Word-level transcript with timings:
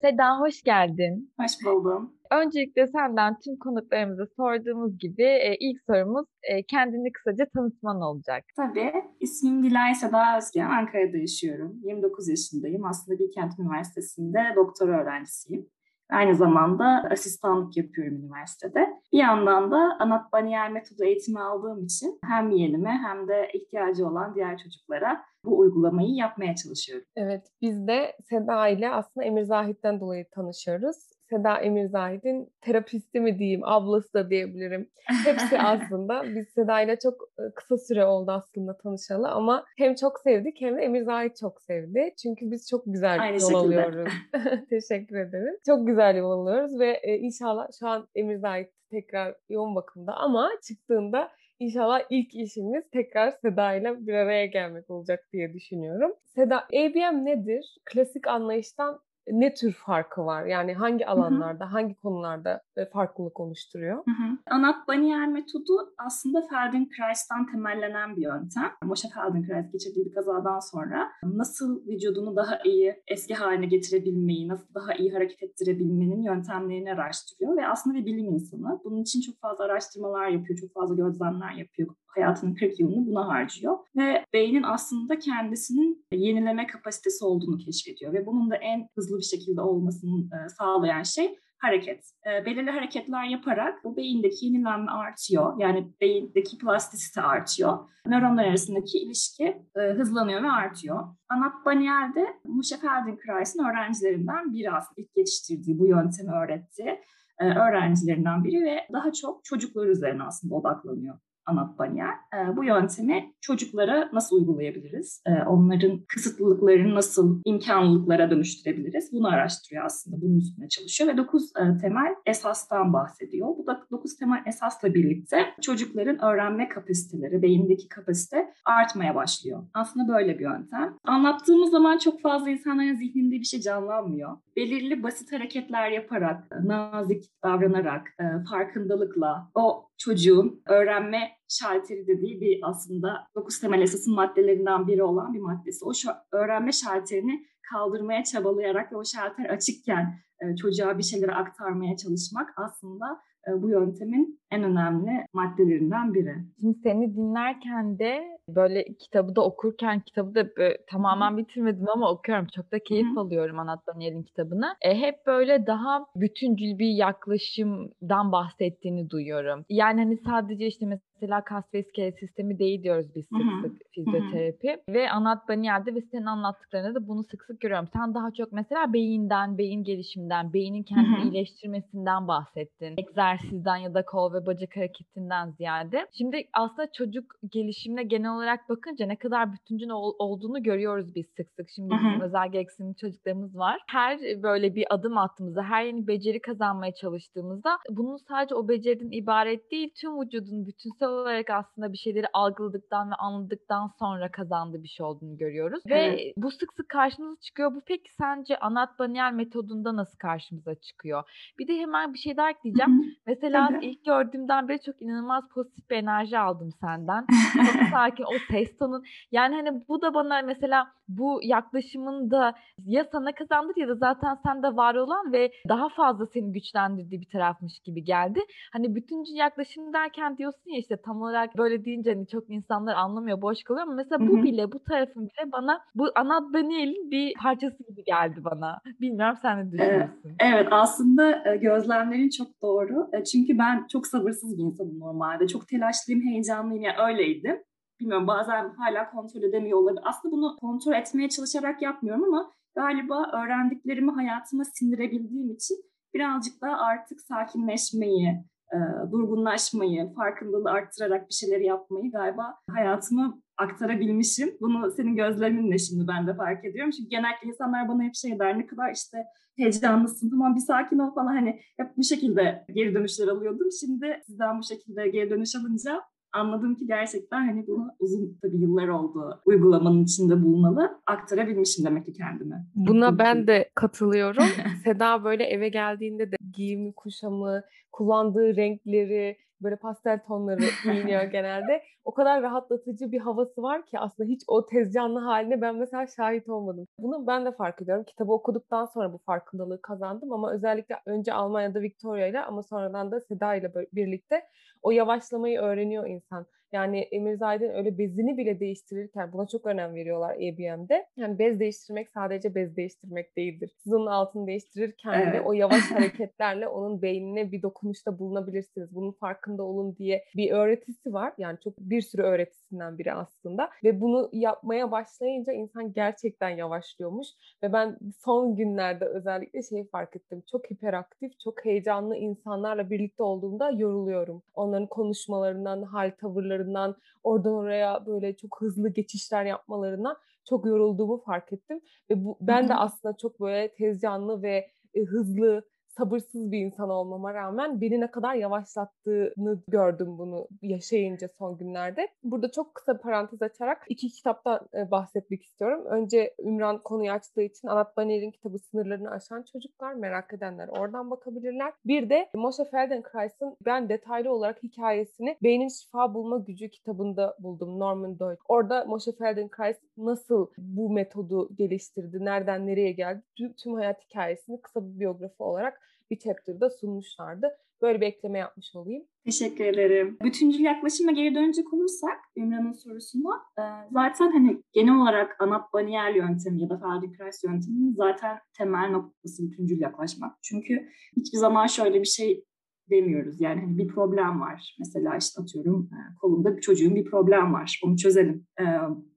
Seda 0.00 0.40
hoş 0.40 0.62
geldin. 0.62 1.32
Hoş 1.40 1.52
buldum. 1.64 2.14
Öncelikle 2.30 2.86
senden 2.86 3.38
tüm 3.44 3.58
konuklarımıza 3.58 4.26
sorduğumuz 4.36 4.98
gibi 4.98 5.22
e, 5.22 5.56
ilk 5.60 5.80
sorumuz 5.86 6.26
e, 6.42 6.62
kendini 6.62 7.12
kısaca 7.12 7.46
tanıtman 7.54 8.00
olacak. 8.00 8.44
Tabii. 8.56 8.92
İsmim 9.20 9.62
Dilay 9.62 9.94
Seda 9.94 10.36
Özgen. 10.38 10.70
Ankara'da 10.70 11.16
yaşıyorum. 11.16 11.80
29 11.82 12.28
yaşındayım. 12.28 12.84
Aslında 12.84 13.18
Bilkent 13.18 13.58
Üniversitesi'nde 13.58 14.40
doktora 14.56 15.02
öğrencisiyim. 15.02 15.66
Aynı 16.10 16.34
zamanda 16.34 17.08
asistanlık 17.10 17.76
yapıyorum 17.76 18.16
üniversitede. 18.16 18.88
Bir 19.12 19.18
yandan 19.18 19.70
da 19.70 19.96
Anat 19.98 20.32
Baniyer 20.32 20.72
metodu 20.72 21.04
eğitimi 21.04 21.40
aldığım 21.40 21.84
için 21.84 22.18
hem 22.24 22.50
yeğenime 22.50 22.90
hem 22.90 23.28
de 23.28 23.48
ihtiyacı 23.54 24.06
olan 24.06 24.34
diğer 24.34 24.58
çocuklara 24.58 25.24
bu 25.44 25.58
uygulamayı 25.58 26.14
yapmaya 26.14 26.54
çalışıyorum. 26.56 27.06
Evet, 27.16 27.46
biz 27.62 27.86
de 27.86 28.16
Seda 28.28 28.68
ile 28.68 28.90
aslında 28.90 29.26
Emir 29.26 29.42
Zahit'ten 29.42 30.00
dolayı 30.00 30.26
tanışıyoruz. 30.30 31.17
Seda 31.30 31.58
Emir 31.58 31.86
Zahit'in 31.86 32.52
terapisti 32.60 33.20
mi 33.20 33.38
diyeyim, 33.38 33.60
ablası 33.64 34.14
da 34.14 34.30
diyebilirim. 34.30 34.88
Hepsi 35.24 35.58
aslında. 35.62 36.22
Biz 36.22 36.48
Seda 36.48 36.80
ile 36.80 36.98
çok 36.98 37.14
kısa 37.54 37.78
süre 37.78 38.04
oldu 38.04 38.30
aslında 38.30 38.76
tanışalı 38.78 39.28
ama 39.28 39.64
hem 39.76 39.94
çok 39.94 40.20
sevdik 40.20 40.60
hem 40.60 40.76
de 40.76 40.80
Emir 40.80 41.02
Zahit 41.02 41.36
çok 41.36 41.62
sevdi. 41.62 42.14
Çünkü 42.22 42.50
biz 42.50 42.68
çok 42.68 42.82
güzel 42.86 43.22
Aynı 43.22 43.32
yol 43.32 43.40
şekilde. 43.40 43.56
alıyoruz. 43.84 44.12
Teşekkür 44.70 45.16
ederim. 45.16 45.54
Çok 45.66 45.86
güzel 45.86 46.16
yol 46.16 46.30
alıyoruz 46.30 46.80
ve 46.80 47.00
e, 47.02 47.18
inşallah 47.18 47.68
şu 47.80 47.88
an 47.88 48.08
Emir 48.14 48.36
Zahit 48.36 48.68
tekrar 48.90 49.34
yoğun 49.48 49.74
bakımda 49.74 50.12
ama 50.12 50.50
çıktığında 50.68 51.30
İnşallah 51.60 52.00
ilk 52.10 52.34
işimiz 52.34 52.90
tekrar 52.90 53.30
Seda 53.30 53.74
ile 53.74 54.06
bir 54.06 54.14
araya 54.14 54.46
gelmek 54.46 54.90
olacak 54.90 55.28
diye 55.32 55.54
düşünüyorum. 55.54 56.12
Seda, 56.34 56.58
ABM 56.58 57.24
nedir? 57.24 57.76
Klasik 57.84 58.26
anlayıştan 58.26 59.00
ne 59.32 59.54
tür 59.54 59.72
farkı 59.72 60.26
var? 60.26 60.46
Yani 60.46 60.74
hangi 60.74 61.06
alanlarda, 61.06 61.72
hangi 61.72 61.94
konularda 61.94 62.62
e, 62.76 62.86
farklılık 62.86 63.40
oluşturuyor? 63.40 63.96
Hı 63.96 64.10
hı. 64.10 64.38
Anat 64.50 64.88
Baniyer 64.88 65.28
metodu 65.28 65.94
aslında 65.98 66.42
Feldenkrais'tan 66.50 67.46
temellenen 67.46 68.16
bir 68.16 68.22
yöntem. 68.22 68.72
Moshe 68.82 69.08
Feldenkrais 69.14 69.72
geçirdiği 69.72 70.06
bir 70.06 70.14
kazadan 70.14 70.58
sonra 70.58 71.08
nasıl 71.22 71.86
vücudunu 71.86 72.36
daha 72.36 72.58
iyi 72.64 73.02
eski 73.06 73.34
haline 73.34 73.66
getirebilmeyi, 73.66 74.48
nasıl 74.48 74.74
daha 74.74 74.94
iyi 74.94 75.12
hareket 75.12 75.42
ettirebilmenin 75.42 76.22
yöntemlerini 76.22 76.92
araştırıyor 76.92 77.56
ve 77.56 77.68
aslında 77.68 77.98
bir 77.98 78.06
bilim 78.06 78.34
insanı. 78.34 78.80
Bunun 78.84 79.02
için 79.02 79.20
çok 79.20 79.40
fazla 79.40 79.64
araştırmalar 79.64 80.28
yapıyor, 80.28 80.58
çok 80.58 80.72
fazla 80.74 80.94
gözlemler 80.94 81.52
yapıyor. 81.52 81.88
Hayatının 82.18 82.54
40 82.54 82.80
yılını 82.80 83.06
buna 83.06 83.28
harcıyor 83.28 83.78
ve 83.96 84.24
beynin 84.32 84.62
aslında 84.62 85.18
kendisinin 85.18 86.06
yenileme 86.12 86.66
kapasitesi 86.66 87.24
olduğunu 87.24 87.58
keşfediyor 87.58 88.12
ve 88.12 88.26
bunun 88.26 88.50
da 88.50 88.56
en 88.56 88.88
hızlı 88.94 89.18
bir 89.18 89.22
şekilde 89.22 89.60
olmasını 89.60 90.24
e, 90.24 90.48
sağlayan 90.48 91.02
şey 91.02 91.38
hareket. 91.58 92.04
E, 92.26 92.46
belirli 92.46 92.70
hareketler 92.70 93.24
yaparak 93.24 93.84
bu 93.84 93.96
beyindeki 93.96 94.46
yenilenme 94.46 94.90
artıyor. 94.90 95.54
Yani 95.58 95.92
beyindeki 96.00 96.58
plastisite 96.58 97.22
artıyor. 97.22 97.78
Nöronlar 98.06 98.44
arasındaki 98.44 98.98
ilişki 98.98 99.62
e, 99.76 99.80
hızlanıyor 99.80 100.42
ve 100.42 100.50
artıyor. 100.50 101.04
Anat 101.28 101.66
Banier 101.66 102.14
de 102.14 102.26
Moshe 102.44 102.76
Feldenkrais'in 102.76 103.64
öğrencilerinden 103.64 104.52
biri 104.52 104.70
aslında 104.70 105.00
ilk 105.00 105.14
geliştirdiği 105.14 105.78
bu 105.78 105.86
yöntemi 105.86 106.32
öğrettiği 106.32 107.00
e, 107.38 107.44
öğrencilerinden 107.44 108.44
biri 108.44 108.64
ve 108.64 108.86
daha 108.92 109.12
çok 109.12 109.44
çocuklar 109.44 109.86
üzerine 109.86 110.22
aslında 110.22 110.54
odaklanıyor. 110.54 111.18
Anat 111.48 111.78
Banier. 111.78 112.14
E, 112.34 112.56
bu 112.56 112.64
yöntemi 112.64 113.32
çocuklara 113.40 114.10
nasıl 114.12 114.36
uygulayabiliriz? 114.36 115.22
E, 115.26 115.42
onların 115.42 116.00
kısıtlılıklarını 116.08 116.94
nasıl 116.94 117.40
imkanlılıklara 117.44 118.30
dönüştürebiliriz? 118.30 119.12
Bunu 119.12 119.28
araştırıyor 119.28 119.84
aslında. 119.84 120.22
Bunun 120.22 120.36
üstüne 120.36 120.68
çalışıyor 120.68 121.12
ve 121.12 121.16
9 121.16 121.52
e, 121.56 121.78
temel 121.80 122.14
esastan 122.26 122.92
bahsediyor. 122.92 123.48
Bu 123.48 123.66
da 123.66 123.86
9 123.90 124.16
temel 124.16 124.42
esasla 124.46 124.94
birlikte 124.94 125.36
çocukların 125.60 126.24
öğrenme 126.24 126.68
kapasiteleri, 126.68 127.42
beyindeki 127.42 127.88
kapasite 127.88 128.52
artmaya 128.64 129.14
başlıyor. 129.14 129.62
Aslında 129.74 130.12
böyle 130.12 130.38
bir 130.38 130.44
yöntem. 130.44 130.96
Anlattığımız 131.04 131.70
zaman 131.70 131.98
çok 131.98 132.20
fazla 132.20 132.50
insanların 132.50 132.94
zihninde 132.94 133.34
bir 133.34 133.44
şey 133.44 133.60
canlanmıyor. 133.60 134.36
Belirli 134.56 135.02
basit 135.02 135.32
hareketler 135.32 135.90
yaparak, 135.90 136.50
nazik 136.64 137.24
davranarak, 137.44 138.08
farkındalıkla 138.50 139.50
o 139.54 139.88
çocuğun 139.98 140.62
öğrenme 140.66 141.37
şalteri 141.48 142.06
dediği 142.06 142.40
bir 142.40 142.60
aslında 142.62 143.26
dokuz 143.34 143.60
temel 143.60 143.82
esasın 143.82 144.14
maddelerinden 144.14 144.86
biri 144.86 145.02
olan 145.02 145.34
bir 145.34 145.40
maddesi. 145.40 145.84
O 145.84 145.92
öğrenme 146.32 146.72
şalterini 146.72 147.46
kaldırmaya 147.72 148.24
çabalayarak 148.24 148.92
ve 148.92 148.96
o 148.96 149.04
şalter 149.04 149.44
açıkken 149.44 150.20
e, 150.40 150.56
çocuğa 150.56 150.98
bir 150.98 151.02
şeyleri 151.02 151.32
aktarmaya 151.32 151.96
çalışmak 151.96 152.50
aslında 152.56 153.20
e, 153.48 153.62
bu 153.62 153.70
yöntemin 153.70 154.37
en 154.50 154.62
önemli 154.62 155.26
maddelerinden 155.32 156.14
biri. 156.14 156.34
Şimdi 156.60 156.78
seni 156.82 157.16
dinlerken 157.16 157.98
de 157.98 158.38
böyle 158.48 158.84
kitabı 158.84 159.36
da 159.36 159.44
okurken 159.44 160.00
kitabı 160.00 160.34
da 160.34 160.56
böyle, 160.56 160.76
tamamen 160.90 161.36
bitirmedim 161.36 161.86
ama 161.94 162.10
okuyorum. 162.10 162.46
Çok 162.56 162.72
da 162.72 162.78
keyif 162.78 163.16
Hı. 163.16 163.20
alıyorum 163.20 163.58
Anat 163.58 163.86
Daniel'in 163.86 164.22
kitabını. 164.22 164.74
E, 164.82 165.00
hep 165.00 165.14
böyle 165.26 165.66
daha 165.66 166.06
bütüncül 166.16 166.78
bir 166.78 166.90
yaklaşımdan 166.90 168.32
bahsettiğini 168.32 169.10
duyuyorum. 169.10 169.64
Yani 169.68 170.00
hani 170.00 170.16
sadece 170.16 170.66
işte 170.66 170.86
mesela 170.86 171.44
kas 171.44 171.64
ve 171.74 171.80
iskelet 171.80 172.18
sistemi 172.18 172.58
değil 172.58 172.82
diyoruz 172.82 173.06
biz 173.14 173.24
sık 173.24 173.46
Hı-hı. 173.46 173.62
sık 173.62 173.82
fizyoterapi. 173.94 174.68
Hı-hı. 174.68 174.94
Ve 174.94 175.10
Anat 175.10 175.48
Baniyer'de 175.48 175.94
ve 175.94 176.00
senin 176.00 176.26
anlattıklarında 176.26 176.94
da 176.94 177.08
bunu 177.08 177.24
sık 177.24 177.44
sık 177.44 177.60
görüyorum. 177.60 177.88
Sen 177.92 178.14
daha 178.14 178.30
çok 178.30 178.52
mesela 178.52 178.92
beyinden, 178.92 179.58
beyin 179.58 179.84
gelişiminden, 179.84 180.52
beynin 180.52 180.82
kendini 180.82 181.16
Hı-hı. 181.16 181.24
iyileştirmesinden 181.24 182.28
bahsettin. 182.28 182.94
Egzersizden 182.96 183.76
ya 183.76 183.94
da 183.94 184.04
kol 184.04 184.32
ve 184.32 184.37
bacak 184.46 184.76
hareketinden 184.76 185.50
ziyade. 185.50 186.06
Şimdi 186.12 186.48
aslında 186.52 186.92
çocuk 186.92 187.34
gelişimine 187.52 188.02
genel 188.02 188.34
olarak 188.34 188.68
bakınca 188.68 189.06
ne 189.06 189.16
kadar 189.16 189.52
bütüncül 189.52 189.88
ol- 189.88 190.16
olduğunu 190.18 190.62
görüyoruz 190.62 191.14
biz 191.14 191.26
sık 191.36 191.50
sık. 191.56 191.68
Şimdi 191.74 191.94
Hı-hı. 191.94 192.06
bizim 192.06 192.20
özel 192.20 192.52
gereksinimli 192.52 192.96
çocuklarımız 192.96 193.58
var. 193.58 193.80
Her 193.90 194.18
böyle 194.42 194.74
bir 194.74 194.84
adım 194.90 195.18
attığımızda, 195.18 195.62
her 195.62 195.84
yeni 195.84 196.06
beceri 196.06 196.40
kazanmaya 196.40 196.94
çalıştığımızda 196.94 197.78
bunun 197.90 198.16
sadece 198.16 198.54
o 198.54 198.68
beceriden 198.68 199.10
ibaret 199.10 199.70
değil, 199.70 199.90
tüm 200.00 200.20
vücudun 200.20 200.66
bütünsel 200.66 201.08
olarak 201.08 201.50
aslında 201.50 201.92
bir 201.92 201.98
şeyleri 201.98 202.26
algıladıktan 202.32 203.10
ve 203.10 203.14
anladıktan 203.14 203.90
sonra 203.98 204.30
kazandığı 204.30 204.82
bir 204.82 204.88
şey 204.88 205.06
olduğunu 205.06 205.36
görüyoruz. 205.36 205.82
Evet. 205.86 206.18
Ve 206.18 206.32
bu 206.36 206.50
sık 206.50 206.72
sık 206.72 206.88
karşımıza 206.88 207.40
çıkıyor. 207.40 207.74
Bu 207.74 207.80
peki 207.86 208.14
sence 208.14 208.58
Anat 208.58 208.98
metodunda 209.32 209.96
nasıl 209.96 210.18
karşımıza 210.18 210.74
çıkıyor? 210.74 211.22
Bir 211.58 211.68
de 211.68 211.76
hemen 211.76 212.14
bir 212.14 212.18
şey 212.18 212.36
daha 212.36 212.50
ekleyeceğim. 212.50 212.90
Hı-hı. 212.90 213.10
Mesela 213.26 213.68
Tabii. 213.68 213.86
ilk 213.86 214.04
gördüğümden 214.28 214.68
beri 214.68 214.80
çok 214.82 215.02
inanılmaz 215.02 215.48
pozitif 215.48 215.90
bir 215.90 215.96
enerji 215.96 216.38
aldım 216.38 216.70
senden. 216.80 217.26
çok 217.72 217.88
sakin 217.90 218.24
o 218.24 218.38
ses 218.50 218.78
tonun. 218.78 219.04
Yani 219.32 219.54
hani 219.54 219.82
bu 219.88 220.02
da 220.02 220.14
bana 220.14 220.42
mesela 220.42 220.86
bu 221.08 221.40
yaklaşımın 221.42 222.30
da 222.30 222.54
ya 222.86 223.04
sana 223.12 223.32
kazandır 223.32 223.76
ya 223.76 223.88
da 223.88 223.94
zaten 223.94 224.38
sende 224.46 224.76
var 224.76 224.94
olan 224.94 225.32
ve 225.32 225.52
daha 225.68 225.88
fazla 225.88 226.26
seni 226.26 226.52
güçlendirdiği 226.52 227.20
bir 227.20 227.28
tarafmış 227.28 227.78
gibi 227.78 228.04
geldi. 228.04 228.40
Hani 228.72 228.94
bütüncül 228.94 229.34
yaklaşım 229.34 229.92
derken 229.92 230.38
diyorsun 230.38 230.70
ya 230.70 230.78
işte 230.78 230.96
tam 230.96 231.22
olarak 231.22 231.58
böyle 231.58 231.84
deyince 231.84 232.14
hani 232.14 232.26
çok 232.26 232.50
insanlar 232.50 232.94
anlamıyor, 232.94 233.42
boş 233.42 233.62
kalıyor 233.62 233.86
ama 233.86 233.94
mesela 233.94 234.28
bu 234.28 234.42
bile, 234.42 234.72
bu 234.72 234.78
tarafın 234.78 235.22
bile 235.22 235.52
bana 235.52 235.80
bu 235.94 236.10
Anat 236.14 236.54
Daniel'in 236.54 237.10
bir 237.10 237.34
parçası 237.34 237.84
gibi 237.88 238.04
geldi 238.04 238.44
bana. 238.44 238.80
Bilmiyorum 239.00 239.36
sen 239.42 239.58
ne 239.58 239.72
düşünüyorsun? 239.72 240.10
Evet, 240.24 240.36
evet 240.40 240.68
aslında 240.70 241.54
gözlemlerin 241.56 242.30
çok 242.30 242.62
doğru. 242.62 243.10
Çünkü 243.32 243.58
ben 243.58 243.86
çok 243.86 244.06
sabırsız 244.18 244.58
bir 244.58 244.62
insanım 244.62 245.00
normalde. 245.00 245.48
Çok 245.48 245.68
telaşlıyım, 245.68 246.22
heyecanlıyım. 246.22 246.82
Yani 246.82 246.96
öyleydim 247.08 247.62
bilmiyorum 248.00 248.26
bazen 248.26 248.74
hala 248.74 249.10
kontrol 249.10 249.42
edemiyor 249.42 249.78
olabilir. 249.78 250.02
Aslında 250.04 250.32
bunu 250.32 250.56
kontrol 250.60 250.92
etmeye 250.92 251.28
çalışarak 251.28 251.82
yapmıyorum 251.82 252.24
ama 252.24 252.52
galiba 252.74 253.30
öğrendiklerimi 253.32 254.10
hayatıma 254.10 254.64
sindirebildiğim 254.64 255.50
için 255.50 255.76
birazcık 256.14 256.62
daha 256.62 256.76
artık 256.76 257.20
sakinleşmeyi, 257.20 258.28
e, 258.72 258.78
durgunlaşmayı, 259.12 260.12
farkındalığı 260.12 260.70
arttırarak 260.70 261.28
bir 261.28 261.34
şeyler 261.34 261.60
yapmayı 261.60 262.12
galiba 262.12 262.54
hayatıma 262.70 263.38
aktarabilmişim. 263.58 264.50
Bunu 264.60 264.90
senin 264.90 265.16
gözleminle 265.16 265.78
şimdi 265.78 266.08
ben 266.08 266.26
de 266.26 266.34
fark 266.34 266.64
ediyorum. 266.64 266.90
Çünkü 266.90 267.10
genellikle 267.10 267.48
insanlar 267.48 267.88
bana 267.88 268.02
hep 268.02 268.14
şey 268.14 268.38
der 268.38 268.58
ne 268.58 268.66
kadar 268.66 268.92
işte 268.94 269.18
heyecanlısın 269.56 270.30
tamam 270.30 270.54
bir 270.54 270.60
sakin 270.60 270.98
ol 270.98 271.14
falan 271.14 271.34
hani 271.34 271.60
hep 271.76 271.96
bu 271.96 272.04
şekilde 272.04 272.66
geri 272.74 272.94
dönüşler 272.94 273.28
alıyordum. 273.28 273.68
Şimdi 273.80 274.22
sizden 274.26 274.58
bu 274.58 274.62
şekilde 274.62 275.08
geri 275.08 275.30
dönüş 275.30 275.56
alınca 275.56 276.02
anladım 276.32 276.74
ki 276.74 276.86
gerçekten 276.86 277.46
hani 277.46 277.66
bunu 277.66 277.90
uzun 277.98 278.38
tabii 278.42 278.60
yıllar 278.60 278.88
oldu 278.88 279.40
uygulamanın 279.46 280.04
içinde 280.04 280.42
bulunalı 280.42 281.00
aktarabilmişim 281.06 281.84
demek 281.84 282.06
ki 282.06 282.12
kendime. 282.12 282.66
Buna 282.74 283.18
ben 283.18 283.46
de 283.46 283.70
katılıyorum. 283.74 284.44
Seda 284.84 285.24
böyle 285.24 285.44
eve 285.44 285.68
geldiğinde 285.68 286.32
de 286.32 286.36
giyimi, 286.52 286.92
kuşamı, 286.92 287.62
kullandığı 287.92 288.56
renkleri, 288.56 289.36
böyle 289.62 289.76
pastel 289.76 290.18
tonları 290.18 290.60
giyiniyor 290.84 291.22
genelde. 291.22 291.82
O 292.04 292.14
kadar 292.14 292.42
rahatlatıcı 292.42 293.12
bir 293.12 293.18
havası 293.18 293.62
var 293.62 293.86
ki 293.86 293.98
aslında 293.98 294.28
hiç 294.28 294.42
o 294.46 294.66
tez 294.66 294.92
canlı 294.92 295.20
haline 295.20 295.60
ben 295.60 295.74
mesela 295.76 296.06
şahit 296.06 296.48
olmadım. 296.48 296.86
Bunu 296.98 297.26
ben 297.26 297.44
de 297.44 297.52
fark 297.52 297.82
ediyorum. 297.82 298.04
Kitabı 298.04 298.32
okuduktan 298.32 298.86
sonra 298.86 299.12
bu 299.12 299.18
farkındalığı 299.18 299.82
kazandım 299.82 300.32
ama 300.32 300.52
özellikle 300.52 300.96
önce 301.06 301.32
Almanya'da 301.32 301.80
Victoria 301.80 302.26
ile 302.26 302.40
ama 302.40 302.62
sonradan 302.62 303.10
da 303.10 303.20
Seda 303.20 303.54
ile 303.54 303.72
birlikte 303.92 304.42
o 304.82 304.90
yavaşlamayı 304.90 305.60
öğreniyor 305.60 306.06
insan. 306.06 306.46
Yani 306.72 307.00
Emir 307.00 307.34
Zayd'in 307.34 307.70
öyle 307.70 307.98
bezini 307.98 308.36
bile 308.36 308.60
değiştirirken 308.60 309.32
buna 309.32 309.46
çok 309.46 309.66
önem 309.66 309.94
veriyorlar 309.94 310.36
EBM'de. 310.40 311.06
Yani 311.16 311.38
bez 311.38 311.60
değiştirmek 311.60 312.10
sadece 312.10 312.54
bez 312.54 312.76
değiştirmek 312.76 313.36
değildir. 313.36 313.76
Siz 313.78 313.92
onun 313.92 314.06
altını 314.06 314.46
değiştirirken 314.46 315.12
evet. 315.12 315.34
de 315.34 315.40
o 315.40 315.52
yavaş 315.52 315.82
hareketlerle 315.90 316.68
onun 316.68 317.02
beynine 317.02 317.52
bir 317.52 317.62
dokunuşta 317.62 318.18
bulunabilirsiniz. 318.18 318.94
Bunun 318.94 319.12
farkında 319.48 319.62
olun 319.62 319.96
diye 319.96 320.24
bir 320.36 320.50
öğretisi 320.50 321.12
var. 321.12 321.32
Yani 321.38 321.58
çok 321.64 321.78
bir 321.78 322.02
sürü 322.02 322.22
öğretisinden 322.22 322.98
biri 322.98 323.12
aslında. 323.12 323.70
Ve 323.84 324.00
bunu 324.00 324.28
yapmaya 324.32 324.90
başlayınca 324.90 325.52
insan 325.52 325.92
gerçekten 325.92 326.48
yavaşlıyormuş. 326.48 327.28
Ve 327.62 327.72
ben 327.72 327.98
son 328.18 328.56
günlerde 328.56 329.04
özellikle 329.04 329.62
şeyi 329.62 329.88
fark 329.88 330.16
ettim. 330.16 330.42
Çok 330.50 330.70
hiperaktif, 330.70 331.40
çok 331.40 331.64
heyecanlı 331.64 332.16
insanlarla 332.16 332.90
birlikte 332.90 333.22
olduğumda 333.22 333.70
yoruluyorum. 333.70 334.42
Onların 334.54 334.86
konuşmalarından, 334.86 335.82
hal 335.82 336.10
tavırları 336.20 336.58
yapmalarından, 336.58 336.96
oradan 337.24 337.52
oraya 337.52 338.06
böyle 338.06 338.36
çok 338.36 338.60
hızlı 338.60 338.88
geçişler 338.88 339.44
yapmalarından 339.44 340.16
çok 340.48 340.66
yorulduğumu 340.66 341.16
fark 341.16 341.52
ettim. 341.52 341.80
Ve 342.10 342.24
bu, 342.24 342.36
ben 342.40 342.68
de 342.68 342.74
aslında 342.74 343.16
çok 343.16 343.40
böyle 343.40 343.68
tez 343.68 344.00
canlı 344.00 344.42
ve 344.42 344.70
e, 344.94 345.02
hızlı 345.04 345.62
sabırsız 345.98 346.52
bir 346.52 346.58
insan 346.58 346.90
olmama 346.90 347.34
rağmen 347.34 347.80
beni 347.80 348.00
ne 348.00 348.10
kadar 348.10 348.34
yavaşlattığını 348.34 349.62
gördüm 349.68 350.18
bunu 350.18 350.48
yaşayınca 350.62 351.28
son 351.28 351.58
günlerde. 351.58 352.08
Burada 352.24 352.50
çok 352.50 352.74
kısa 352.74 352.98
parantez 352.98 353.42
açarak 353.42 353.84
iki 353.88 354.08
kitaptan 354.08 354.60
e, 354.74 354.90
bahsetmek 354.90 355.42
istiyorum. 355.42 355.84
Önce 355.86 356.34
Ümran 356.44 356.78
konuyu 356.82 357.12
açtığı 357.12 357.42
için 357.42 357.68
Anat 357.68 357.96
Baner'in 357.96 358.30
kitabı 358.30 358.58
Sınırlarını 358.58 359.10
Aşan 359.10 359.42
Çocuklar 359.52 359.94
merak 359.94 360.32
edenler 360.32 360.68
oradan 360.68 361.10
bakabilirler. 361.10 361.72
Bir 361.86 362.10
de 362.10 362.28
Moshe 362.34 362.64
Feldenkrais'ın 362.64 363.56
ben 363.64 363.88
detaylı 363.88 364.32
olarak 364.32 364.62
hikayesini 364.62 365.36
Beynin 365.42 365.68
Şifa 365.68 366.14
Bulma 366.14 366.38
Gücü 366.38 366.68
kitabında 366.68 367.36
buldum 367.38 367.78
Norman 367.78 368.18
Doyle. 368.18 368.38
Orada 368.48 368.84
Moshe 368.84 369.12
Feldenkrais 369.12 369.76
nasıl 369.96 370.46
bu 370.58 370.90
metodu 370.90 371.56
geliştirdi, 371.56 372.24
nereden 372.24 372.66
nereye 372.66 372.92
geldi 372.92 373.22
tüm 373.62 373.74
hayat 373.74 374.04
hikayesini 374.04 374.60
kısa 374.60 374.80
bir 374.86 375.00
biyografi 375.00 375.42
olarak 375.42 375.87
bir 376.10 376.18
chapter'da 376.18 376.70
sunmuşlardı. 376.70 377.46
Böyle 377.82 378.00
bir 378.00 378.06
ekleme 378.06 378.38
yapmış 378.38 378.74
olayım. 378.74 379.04
Teşekkür 379.24 379.64
ederim. 379.64 380.16
Bütüncül 380.22 380.60
yaklaşıma 380.60 381.12
geri 381.12 381.34
dönecek 381.34 381.72
olursak 381.72 382.18
Ümran'ın 382.36 382.72
sorusuna 382.72 383.42
e, 383.58 383.62
zaten 383.92 384.30
hani 384.30 384.62
genel 384.72 385.00
olarak 385.02 385.36
Anap 385.40 385.72
Baniel 385.72 386.14
yöntemi 386.16 386.62
ya 386.62 386.70
da 386.70 386.78
Feldenkrais 386.78 387.44
yönteminin 387.44 387.94
zaten 387.94 388.38
temel 388.52 388.90
noktası 388.90 389.42
bütüncül 389.42 389.80
yaklaşmak. 389.80 390.36
Çünkü 390.42 390.88
hiçbir 391.16 391.38
zaman 391.38 391.66
şöyle 391.66 392.00
bir 392.00 392.06
şey 392.06 392.44
demiyoruz. 392.90 393.40
Yani 393.40 393.60
hani 393.60 393.78
bir 393.78 393.88
problem 393.88 394.40
var. 394.40 394.76
Mesela 394.78 395.16
işte 395.16 395.42
atıyorum 395.42 395.90
e, 395.92 395.98
kolunda 396.20 396.56
bir 396.56 396.60
çocuğun 396.60 396.94
bir 396.94 397.04
problem 397.04 397.52
var. 397.52 397.80
Onu 397.84 397.96
çözelim. 397.96 398.46
E, 398.60 398.64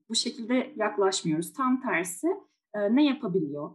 bu 0.09 0.15
şekilde 0.15 0.73
yaklaşmıyoruz. 0.75 1.53
Tam 1.53 1.81
tersi 1.81 2.27
ne 2.91 3.05
yapabiliyor? 3.05 3.71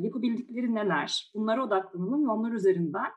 Yapabildikleri 0.00 0.74
neler? 0.74 1.30
Bunlara 1.34 1.64
odaklanalım 1.64 2.28
ve 2.28 2.30
onlar 2.30 2.52
üzerinden 2.52 3.10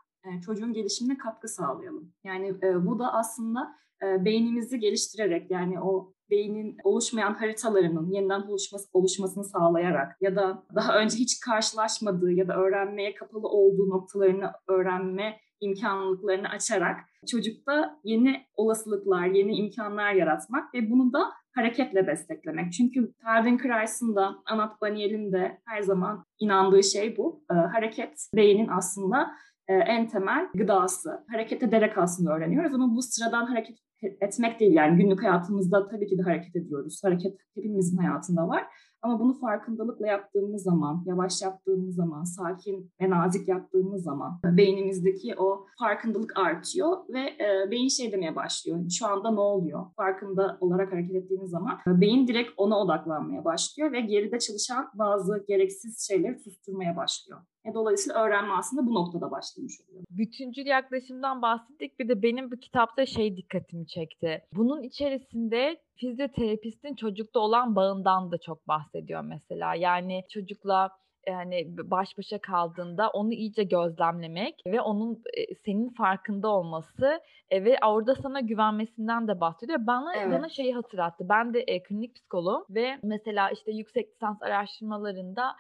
çocuğun 0.46 0.74
gelişimine 0.74 1.18
katkı 1.18 1.48
sağlayalım. 1.48 2.14
Yani 2.24 2.62
bu 2.62 3.00
da 3.00 3.14
aslında 3.14 3.76
beynimizi 4.02 4.80
geliştirerek 4.80 5.52
yani 5.52 5.82
o 5.82 6.14
beynin 6.30 6.78
oluşmayan 6.84 7.34
haritalarının 7.34 8.12
yeniden 8.12 8.42
oluşması, 8.42 8.90
oluşmasını 8.94 9.44
sağlayarak 9.44 10.22
ya 10.22 10.36
da 10.36 10.64
daha 10.76 10.98
önce 10.98 11.18
hiç 11.18 11.40
karşılaşmadığı 11.40 12.32
ya 12.32 12.48
da 12.48 12.56
öğrenmeye 12.56 13.16
kapalı 13.16 13.48
olduğu 13.48 13.90
noktalarını 13.90 14.52
öğrenme 14.68 15.40
imkanlıklarını 15.60 16.50
açarak 16.50 17.00
çocukta 17.32 18.00
yeni 18.04 18.46
olasılıklar, 18.56 19.26
yeni 19.26 19.56
imkanlar 19.56 20.14
yaratmak 20.14 20.74
ve 20.74 20.92
bunu 20.92 21.14
da 21.14 21.32
hareketle 21.56 22.08
desteklemek. 22.08 22.74
Çünkü 22.74 23.14
Feldenkrais'ın 23.24 24.16
da 24.16 24.36
Anat 24.46 24.82
Baniel'in 24.82 25.32
de 25.32 25.62
her 25.66 25.82
zaman 25.82 26.26
inandığı 26.40 26.84
şey 26.84 27.18
bu. 27.18 27.44
E, 27.52 27.54
hareket 27.54 28.30
beynin 28.36 28.68
aslında 28.68 29.32
e, 29.68 29.74
en 29.74 30.08
temel 30.08 30.48
gıdası. 30.56 31.26
Hareket 31.32 31.64
ederek 31.64 31.98
aslında 31.98 32.36
öğreniyoruz 32.36 32.74
ama 32.74 32.96
bu 32.96 33.02
sıradan 33.02 33.46
hareket 33.46 33.78
etmek 34.22 34.60
değil. 34.60 34.74
Yani 34.74 34.98
günlük 34.98 35.24
hayatımızda 35.24 35.88
tabii 35.88 36.08
ki 36.08 36.18
de 36.18 36.22
hareket 36.22 36.56
ediyoruz. 36.56 37.02
Hareket 37.04 37.38
hepimizin 37.56 37.98
hayatında 37.98 38.48
var. 38.48 38.64
Ama 39.04 39.20
bunu 39.20 39.34
farkındalıkla 39.34 40.08
yaptığımız 40.08 40.64
zaman, 40.64 41.04
yavaş 41.06 41.42
yaptığımız 41.42 41.96
zaman, 41.96 42.24
sakin 42.24 42.92
ve 43.02 43.10
nazik 43.10 43.48
yaptığımız 43.48 44.04
zaman 44.04 44.40
beynimizdeki 44.46 45.36
o 45.38 45.66
farkındalık 45.80 46.40
artıyor 46.40 46.98
ve 47.10 47.20
e, 47.20 47.72
beyin 47.72 47.88
şey 47.88 48.12
demeye 48.12 48.36
başlıyor. 48.36 48.80
Şu 48.90 49.08
anda 49.08 49.32
ne 49.32 49.40
oluyor? 49.40 49.86
Farkında 49.96 50.58
olarak 50.62 50.92
hareket 50.94 51.16
ettiğiniz 51.16 51.50
zaman 51.50 51.80
e, 51.88 52.02
beyin 52.02 52.28
direkt 52.28 52.52
ona 52.58 52.80
odaklanmaya 52.80 53.46
başlıyor 53.46 53.92
ve 53.92 54.02
geride 54.02 54.40
çalışan 54.40 54.90
bazı 54.94 55.46
gereksiz 55.48 56.08
şeyleri 56.08 56.40
susturmaya 56.40 56.98
başlıyor. 56.98 57.40
E, 57.66 57.74
dolayısıyla 57.74 58.24
öğrenme 58.24 58.54
aslında 58.54 58.86
bu 58.86 58.94
noktada 58.94 59.32
başlamış 59.32 59.74
oluyor. 59.82 60.04
Bütüncül 60.10 60.66
yaklaşımdan 60.66 61.42
bahsettik. 61.42 62.00
Bir 62.00 62.10
de 62.10 62.24
benim 62.24 62.52
bu 62.52 62.56
kitapta 62.56 63.06
şey 63.06 63.38
dikkatimi 63.38 63.88
çekti. 63.88 64.42
Bunun 64.54 64.84
içerisinde 64.84 65.78
fizyoterapistin 65.96 66.96
çocukta 66.96 67.40
olan 67.40 67.76
bağından 67.76 68.32
da 68.32 68.38
çok 68.38 68.68
bahsediyor 68.68 69.22
mesela. 69.22 69.76
Yani 69.76 70.24
çocukla 70.30 70.90
yani 71.28 71.78
baş 71.78 72.18
başa 72.18 72.42
kaldığında 72.42 73.10
onu 73.10 73.34
iyice 73.34 73.64
gözlemlemek 73.64 74.62
ve 74.68 74.82
onun 74.82 75.24
senin 75.66 75.90
farkında 75.90 76.48
olması 76.48 77.22
ve 77.52 77.78
orada 77.86 78.16
sana 78.16 78.40
güvenmesinden 78.40 79.28
de 79.28 79.40
bahsediyor. 79.40 79.80
Bana 79.82 80.16
evet. 80.16 80.34
bana 80.34 80.50
şeyi 80.50 80.74
hatırlattı. 80.74 81.30
Ben 81.30 81.54
de 81.54 81.60
e, 81.60 81.84
klinik 81.84 82.16
psikoloğum 82.16 82.66
ve 82.70 83.00
mesela 83.04 83.50
işte 83.50 83.72
yüksek 83.72 84.10
lisans 84.10 84.42
araştırmalarında 84.42 85.56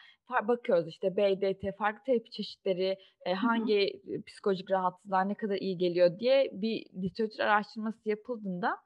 bakıyoruz 0.47 0.87
işte 0.87 1.17
BDT, 1.17 1.77
farklı 1.77 2.03
terapi 2.05 2.31
çeşitleri, 2.31 2.97
e, 3.25 3.33
hangi 3.33 4.01
Hı-hı. 4.05 4.23
psikolojik 4.23 4.71
rahatsızlığa 4.71 5.21
ne 5.21 5.35
kadar 5.35 5.55
iyi 5.55 5.77
geliyor 5.77 6.19
diye 6.19 6.49
bir 6.53 6.85
literatür 7.01 7.39
araştırması 7.39 8.09
yapıldığında 8.09 8.77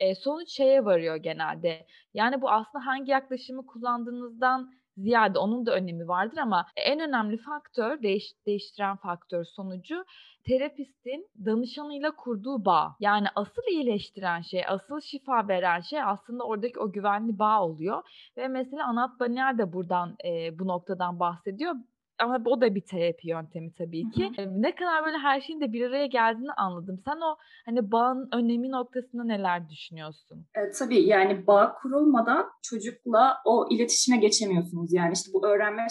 e, 0.00 0.14
sonuç 0.14 0.50
şeye 0.50 0.84
varıyor 0.84 1.16
genelde. 1.16 1.86
Yani 2.14 2.42
bu 2.42 2.50
aslında 2.50 2.86
hangi 2.86 3.10
yaklaşımı 3.10 3.66
kullandığınızdan 3.66 4.74
ziyade 4.96 5.38
onun 5.38 5.66
da 5.66 5.74
önemi 5.74 6.08
vardır 6.08 6.36
ama 6.36 6.66
en 6.76 7.00
önemli 7.00 7.36
faktör, 7.36 8.02
değiş, 8.02 8.24
değiştiren 8.46 8.96
faktör 8.96 9.44
sonucu 9.44 10.04
terapistin 10.46 11.28
danışanıyla 11.46 12.16
kurduğu 12.16 12.64
bağ. 12.64 12.96
Yani 13.00 13.26
asıl 13.34 13.62
iyileştiren 13.70 14.40
şey, 14.40 14.64
asıl 14.68 15.00
şifa 15.00 15.48
veren 15.48 15.80
şey 15.80 16.02
aslında 16.02 16.44
oradaki 16.44 16.80
o 16.80 16.92
güvenli 16.92 17.38
bağ 17.38 17.62
oluyor. 17.62 18.02
Ve 18.36 18.48
mesela 18.48 18.86
Anat 18.86 19.20
Banier 19.20 19.58
de 19.58 19.72
buradan 19.72 20.16
e, 20.24 20.58
bu 20.58 20.66
noktadan 20.66 21.20
bahsediyor 21.20 21.74
ama 22.18 22.42
o 22.46 22.60
da 22.60 22.74
bir 22.74 22.80
terapi 22.80 23.28
yöntemi 23.28 23.72
tabii 23.72 24.10
ki. 24.10 24.32
Hı 24.36 24.42
hı. 24.42 24.62
Ne 24.62 24.74
kadar 24.74 25.04
böyle 25.04 25.18
her 25.18 25.40
şeyin 25.40 25.60
de 25.60 25.72
bir 25.72 25.86
araya 25.86 26.06
geldiğini 26.06 26.52
anladım. 26.52 27.02
Sen 27.04 27.16
o 27.16 27.36
hani 27.66 27.92
bağın 27.92 28.28
önemi 28.32 28.70
noktasında 28.70 29.24
neler 29.24 29.68
düşünüyorsun? 29.68 30.46
E, 30.56 30.70
tabii 30.70 31.02
yani 31.02 31.46
bağ 31.46 31.74
kurulmadan 31.74 32.46
çocukla 32.62 33.36
o 33.44 33.66
iletişime 33.70 34.16
geçemiyorsunuz. 34.16 34.92
Yani 34.92 35.12
işte 35.12 35.30
bu 35.34 35.46
öğrenme 35.46 35.86